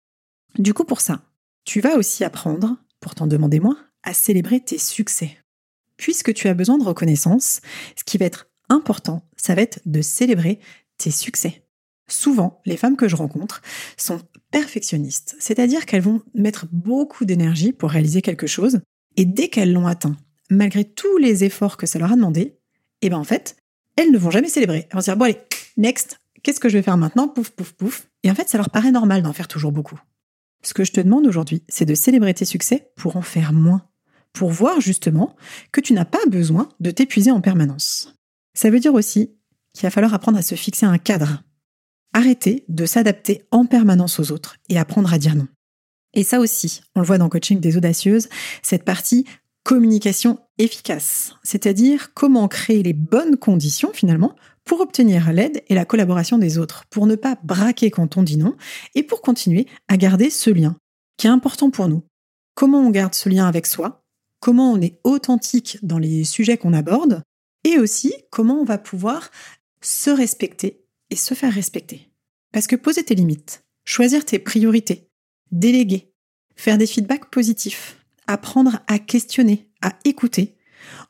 Du 0.58 0.74
coup, 0.74 0.84
pour 0.84 1.02
ça, 1.02 1.22
tu 1.66 1.82
vas 1.82 1.96
aussi 1.96 2.24
apprendre, 2.24 2.78
pour 3.00 3.16
t'en 3.16 3.28
demander 3.28 3.60
moins, 3.60 3.78
à 4.04 4.14
célébrer 4.14 4.60
tes 4.60 4.78
succès. 4.78 5.38
Puisque 5.98 6.34
tu 6.34 6.48
as 6.48 6.54
besoin 6.54 6.78
de 6.78 6.84
reconnaissance, 6.84 7.62
ce 7.96 8.04
qui 8.04 8.18
va 8.18 8.26
être 8.26 8.50
important, 8.70 9.28
ça 9.38 9.56
va 9.56 9.62
être 9.62 9.80
de 9.86 10.02
célébrer 10.02 10.60
tes 10.98 11.12
succès. 11.12 11.63
Souvent, 12.08 12.62
les 12.66 12.78
femmes 12.78 12.98
que 12.98 13.08
je 13.08 13.16
rencontre 13.16 13.62
sont 13.98 14.20
perfectionnistes, 14.52 15.36
c'est-à-dire 15.40 15.86
qu'elles 15.86 16.02
vont 16.02 16.22
mettre 16.34 16.68
beaucoup 16.72 17.26
d'énergie 17.26 17.72
pour 17.72 17.92
réaliser 17.92 18.22
quelque 18.22 18.48
chose, 18.48 18.82
et 19.16 19.26
dès 19.26 19.48
qu'elles 19.48 19.74
l'ont 19.74 19.88
atteint, 19.88 20.18
malgré 20.50 20.84
tous 20.84 21.18
les 21.18 21.44
efforts 21.44 21.78
que 21.78 21.86
ça 21.86 22.00
leur 22.00 22.12
a 22.12 22.16
demandé, 22.16 22.58
eh 23.02 23.10
ben 23.10 23.18
en 23.18 23.24
fait, 23.24 23.56
elles 23.96 24.12
ne 24.12 24.18
vont 24.18 24.32
jamais 24.32 24.50
célébrer. 24.50 24.88
Elles 24.90 24.96
vont 24.96 25.02
se 25.02 25.06
dire, 25.06 25.18
bon 25.18 25.26
allez, 25.26 25.38
next, 25.78 26.18
qu'est-ce 26.42 26.60
que 26.60 26.70
je 26.70 26.78
vais 26.78 26.84
faire 26.84 26.98
maintenant? 26.98 27.28
Pouf, 27.28 27.52
pouf, 27.52 27.74
pouf. 27.74 28.08
Et 28.24 28.32
en 28.32 28.36
fait, 28.36 28.50
ça 28.50 28.58
leur 28.58 28.70
paraît 28.70 28.92
normal 28.92 29.22
d'en 29.22 29.34
faire 29.34 29.48
toujours 29.48 29.72
beaucoup. 29.72 30.00
Ce 30.64 30.74
que 30.74 30.84
je 30.84 30.92
te 30.92 31.02
demande 31.02 31.28
aujourd'hui, 31.28 31.64
c'est 31.68 31.86
de 31.86 31.96
célébrer 31.96 32.34
tes 32.34 32.46
succès 32.46 32.92
pour 32.96 33.18
en 33.18 33.22
faire 33.22 33.54
moins. 33.54 33.88
Pour 34.32 34.50
voir 34.50 34.82
justement 34.82 35.36
que 35.72 35.82
tu 35.82 35.94
n'as 35.94 36.06
pas 36.06 36.26
besoin 36.28 36.70
de 36.80 36.92
t'épuiser 36.92 37.32
en 37.32 37.42
permanence. 37.42 38.16
Ça 38.56 38.70
veut 38.70 38.80
dire 38.80 38.94
aussi 38.94 39.36
qu'il 39.74 39.84
va 39.84 39.92
falloir 39.92 40.14
apprendre 40.14 40.38
à 40.38 40.42
se 40.42 40.56
fixer 40.56 40.86
un 40.86 40.98
cadre. 40.98 41.44
Arrêter 42.14 42.64
de 42.70 42.86
s'adapter 42.86 43.44
en 43.52 43.66
permanence 43.66 44.20
aux 44.20 44.32
autres 44.32 44.58
et 44.70 44.78
apprendre 44.78 45.14
à 45.14 45.18
dire 45.18 45.36
non. 45.36 45.48
Et 46.14 46.24
ça 46.24 46.40
aussi, 46.40 46.82
on 46.96 47.00
le 47.00 47.06
voit 47.06 47.18
dans 47.18 47.30
Coaching 47.30 47.60
des 47.60 47.76
audacieuses, 47.76 48.30
cette 48.62 48.86
partie 48.86 49.26
communication 49.64 50.40
efficace, 50.58 51.36
c'est-à-dire 51.44 52.14
comment 52.14 52.48
créer 52.48 52.84
les 52.84 52.94
bonnes 52.94 53.38
conditions 53.38 53.92
finalement 53.94 54.36
pour 54.66 54.82
obtenir 54.82 55.32
l'aide 55.32 55.64
et 55.68 55.76
la 55.76 55.86
collaboration 55.86 56.38
des 56.38 56.58
autres, 56.58 56.84
pour 56.90 57.08
ne 57.08 57.16
pas 57.16 57.38
braquer 57.44 57.90
quand 57.90 58.18
on 58.18 58.24
dit 58.24 58.38
non 58.38 58.56
et 58.96 59.04
pour 59.04 59.22
continuer 59.22 59.68
à 59.88 59.98
garder 59.98 60.30
ce 60.30 60.50
lien 60.50 60.76
qui 61.18 61.28
est 61.28 61.32
important 61.32 61.70
pour 61.70 61.88
nous. 61.88 62.04
Comment 62.56 62.80
on 62.80 62.90
garde 62.90 63.16
ce 63.16 63.30
lien 63.30 63.48
avec 63.48 63.66
soi, 63.66 64.04
comment 64.40 64.72
on 64.72 64.82
est 64.82 65.00
authentique 65.04 65.80
dans 65.82 65.98
les 65.98 66.24
sujets 66.24 66.58
qu'on 66.58 66.74
aborde 66.74 67.24
et 67.64 67.80
aussi 67.80 68.14
comment 68.30 68.60
on 68.60 68.66
va 68.66 68.78
pouvoir 68.78 69.32
se 69.82 70.10
respecter 70.10 70.83
se 71.16 71.34
faire 71.34 71.54
respecter. 71.54 72.10
Parce 72.52 72.68
que 72.68 72.76
poser 72.76 73.04
tes 73.04 73.16
limites, 73.16 73.64
choisir 73.86 74.26
tes 74.26 74.40
priorités, 74.40 75.10
déléguer, 75.52 76.14
faire 76.56 76.78
des 76.78 76.88
feedbacks 76.88 77.30
positifs, 77.30 77.98
apprendre 78.28 78.80
à 78.88 79.00
questionner, 79.00 79.70
à 79.82 79.98
écouter. 80.06 80.56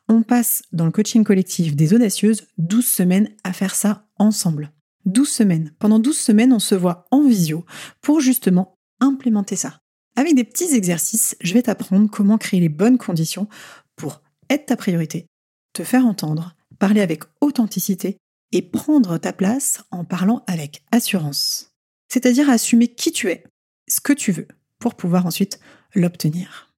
On 0.08 0.22
passe 0.22 0.62
dans 0.72 0.86
le 0.86 0.92
coaching 0.92 1.24
collectif 1.24 1.76
des 1.76 1.94
audacieuses 1.94 2.46
12 2.58 2.86
semaines 2.86 3.30
à 3.44 3.52
faire 3.52 3.74
ça 3.74 4.08
ensemble. 4.18 4.72
12 5.06 5.28
semaines. 5.28 5.74
Pendant 5.78 5.98
12 5.98 6.16
semaines, 6.16 6.52
on 6.52 6.58
se 6.58 6.74
voit 6.74 7.06
en 7.10 7.22
visio 7.26 7.64
pour 8.00 8.20
justement 8.20 8.78
implémenter 9.00 9.56
ça. 9.56 9.80
Avec 10.16 10.34
des 10.34 10.44
petits 10.44 10.74
exercices, 10.74 11.36
je 11.40 11.54
vais 11.54 11.62
t'apprendre 11.62 12.08
comment 12.08 12.38
créer 12.38 12.60
les 12.60 12.68
bonnes 12.68 12.98
conditions 12.98 13.48
pour 13.96 14.22
être 14.48 14.66
ta 14.66 14.76
priorité, 14.76 15.26
te 15.72 15.82
faire 15.82 16.06
entendre, 16.06 16.54
parler 16.78 17.00
avec 17.00 17.24
authenticité 17.40 18.18
et 18.52 18.62
prendre 18.62 19.18
ta 19.18 19.32
place 19.32 19.82
en 19.90 20.04
parlant 20.04 20.44
avec 20.46 20.82
assurance. 20.92 21.72
C'est-à-dire 22.08 22.50
assumer 22.50 22.88
qui 22.88 23.12
tu 23.12 23.28
es, 23.30 23.44
ce 23.88 24.00
que 24.00 24.12
tu 24.12 24.32
veux, 24.32 24.48
pour 24.78 24.94
pouvoir 24.94 25.26
ensuite 25.26 25.60
l'obtenir. 25.94 26.72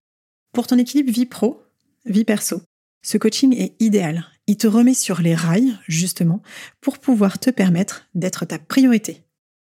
Pour 0.53 0.67
ton 0.67 0.79
équilibre 0.79 1.13
vie 1.13 1.27
pro, 1.27 1.63
vie 2.07 2.25
perso, 2.25 2.63
ce 3.03 3.19
coaching 3.19 3.55
est 3.55 3.75
idéal. 3.81 4.27
Il 4.47 4.57
te 4.57 4.67
remet 4.67 4.95
sur 4.95 5.21
les 5.21 5.35
rails, 5.35 5.79
justement, 5.87 6.43
pour 6.81 6.99
pouvoir 6.99 7.39
te 7.39 7.51
permettre 7.51 8.07
d'être 8.15 8.45
ta 8.45 8.59
priorité, 8.59 9.23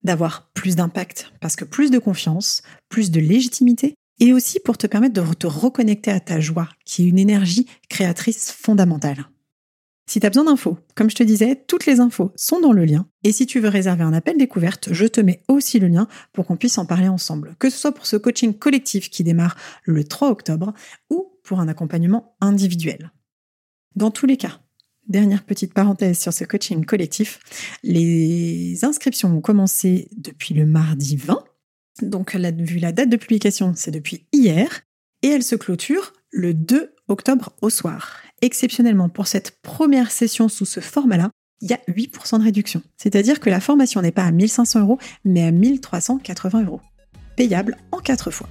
d'avoir 0.03 0.49
plus 0.53 0.75
d'impact, 0.75 1.31
parce 1.41 1.55
que 1.55 1.65
plus 1.65 1.91
de 1.91 1.99
confiance, 1.99 2.61
plus 2.89 3.11
de 3.11 3.19
légitimité, 3.19 3.95
et 4.19 4.33
aussi 4.33 4.59
pour 4.59 4.77
te 4.77 4.87
permettre 4.87 5.21
de 5.21 5.33
te 5.33 5.47
reconnecter 5.47 6.11
à 6.11 6.19
ta 6.19 6.39
joie, 6.39 6.69
qui 6.85 7.03
est 7.03 7.09
une 7.09 7.19
énergie 7.19 7.67
créatrice 7.89 8.51
fondamentale. 8.51 9.27
Si 10.09 10.21
tu 10.21 10.25
as 10.25 10.29
besoin 10.29 10.45
d'infos, 10.45 10.77
comme 10.95 11.09
je 11.09 11.15
te 11.15 11.23
disais, 11.23 11.65
toutes 11.67 11.85
les 11.85 11.99
infos 11.99 12.31
sont 12.37 12.61
dans 12.61 12.71
le 12.71 12.85
lien. 12.85 13.09
Et 13.25 13.33
si 13.33 13.45
tu 13.45 13.59
veux 13.59 13.67
réserver 13.67 14.03
un 14.03 14.13
appel 14.13 14.37
découverte, 14.37 14.93
je 14.93 15.05
te 15.05 15.19
mets 15.19 15.43
aussi 15.49 15.79
le 15.79 15.89
lien 15.89 16.07
pour 16.31 16.45
qu'on 16.45 16.55
puisse 16.55 16.77
en 16.77 16.85
parler 16.85 17.09
ensemble. 17.09 17.57
Que 17.59 17.69
ce 17.69 17.77
soit 17.77 17.91
pour 17.91 18.05
ce 18.05 18.15
coaching 18.15 18.53
collectif 18.53 19.09
qui 19.09 19.25
démarre 19.25 19.57
le 19.83 20.05
3 20.05 20.29
octobre 20.29 20.73
ou 21.09 21.37
pour 21.43 21.59
un 21.59 21.67
accompagnement 21.67 22.37
individuel. 22.39 23.11
Dans 23.95 24.09
tous 24.09 24.25
les 24.25 24.37
cas, 24.37 24.61
dernière 25.09 25.43
petite 25.43 25.73
parenthèse 25.73 26.19
sur 26.19 26.31
ce 26.31 26.45
coaching 26.45 26.85
collectif, 26.85 27.39
les 27.83 28.85
inscriptions 28.85 29.35
ont 29.35 29.41
commencé 29.41 30.07
depuis 30.15 30.53
le 30.53 30.65
mardi 30.65 31.17
20. 31.17 31.43
Donc, 32.01 32.33
vu 32.33 32.79
la 32.79 32.93
date 32.93 33.09
de 33.09 33.17
publication, 33.17 33.73
c'est 33.75 33.91
depuis 33.91 34.25
hier. 34.31 34.83
Et 35.21 35.27
elles 35.27 35.43
se 35.43 35.55
clôturent 35.55 36.13
le 36.31 36.53
2 36.53 36.93
octobre 37.09 37.53
au 37.61 37.69
soir 37.69 38.21
exceptionnellement 38.41 39.09
pour 39.09 39.27
cette 39.27 39.59
première 39.61 40.11
session 40.11 40.49
sous 40.49 40.65
ce 40.65 40.79
format-là, 40.79 41.31
il 41.61 41.69
y 41.69 41.73
a 41.73 41.79
8% 41.87 42.39
de 42.39 42.43
réduction. 42.43 42.81
C'est-à-dire 42.97 43.39
que 43.39 43.49
la 43.49 43.59
formation 43.59 44.01
n'est 44.01 44.11
pas 44.11 44.25
à 44.25 44.31
1500 44.31 44.81
euros, 44.81 44.99
mais 45.25 45.43
à 45.43 45.51
1380 45.51 46.65
euros. 46.65 46.81
Payable 47.35 47.77
en 47.91 47.99
4 47.99 48.31
fois. 48.31 48.47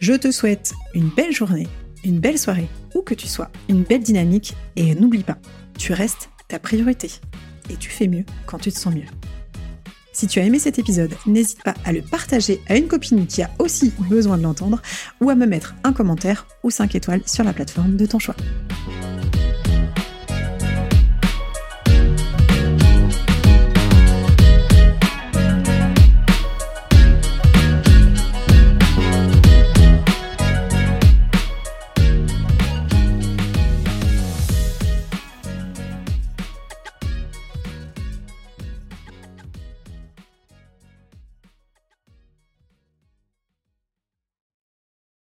Je 0.00 0.12
te 0.14 0.30
souhaite 0.30 0.72
une 0.94 1.08
belle 1.08 1.32
journée, 1.32 1.68
une 2.04 2.20
belle 2.20 2.38
soirée, 2.38 2.68
où 2.94 3.02
que 3.02 3.14
tu 3.14 3.28
sois, 3.28 3.50
une 3.68 3.82
belle 3.82 4.02
dynamique, 4.02 4.54
et 4.76 4.94
n'oublie 4.94 5.22
pas, 5.22 5.38
tu 5.78 5.92
restes 5.92 6.30
ta 6.48 6.58
priorité. 6.58 7.10
Et 7.70 7.76
tu 7.76 7.90
fais 7.90 8.08
mieux 8.08 8.24
quand 8.46 8.58
tu 8.58 8.72
te 8.72 8.78
sens 8.78 8.94
mieux. 8.94 9.04
Si 10.12 10.26
tu 10.26 10.40
as 10.40 10.44
aimé 10.44 10.58
cet 10.58 10.78
épisode, 10.78 11.14
n'hésite 11.24 11.62
pas 11.62 11.74
à 11.84 11.92
le 11.92 12.02
partager 12.02 12.60
à 12.66 12.76
une 12.76 12.88
copine 12.88 13.26
qui 13.26 13.42
a 13.42 13.50
aussi 13.58 13.92
besoin 14.08 14.36
de 14.36 14.42
l'entendre 14.42 14.82
ou 15.20 15.30
à 15.30 15.34
me 15.34 15.46
mettre 15.46 15.74
un 15.84 15.92
commentaire 15.92 16.46
ou 16.64 16.70
5 16.70 16.94
étoiles 16.94 17.22
sur 17.26 17.44
la 17.44 17.52
plateforme 17.52 17.96
de 17.96 18.06
ton 18.06 18.18
choix. 18.18 18.36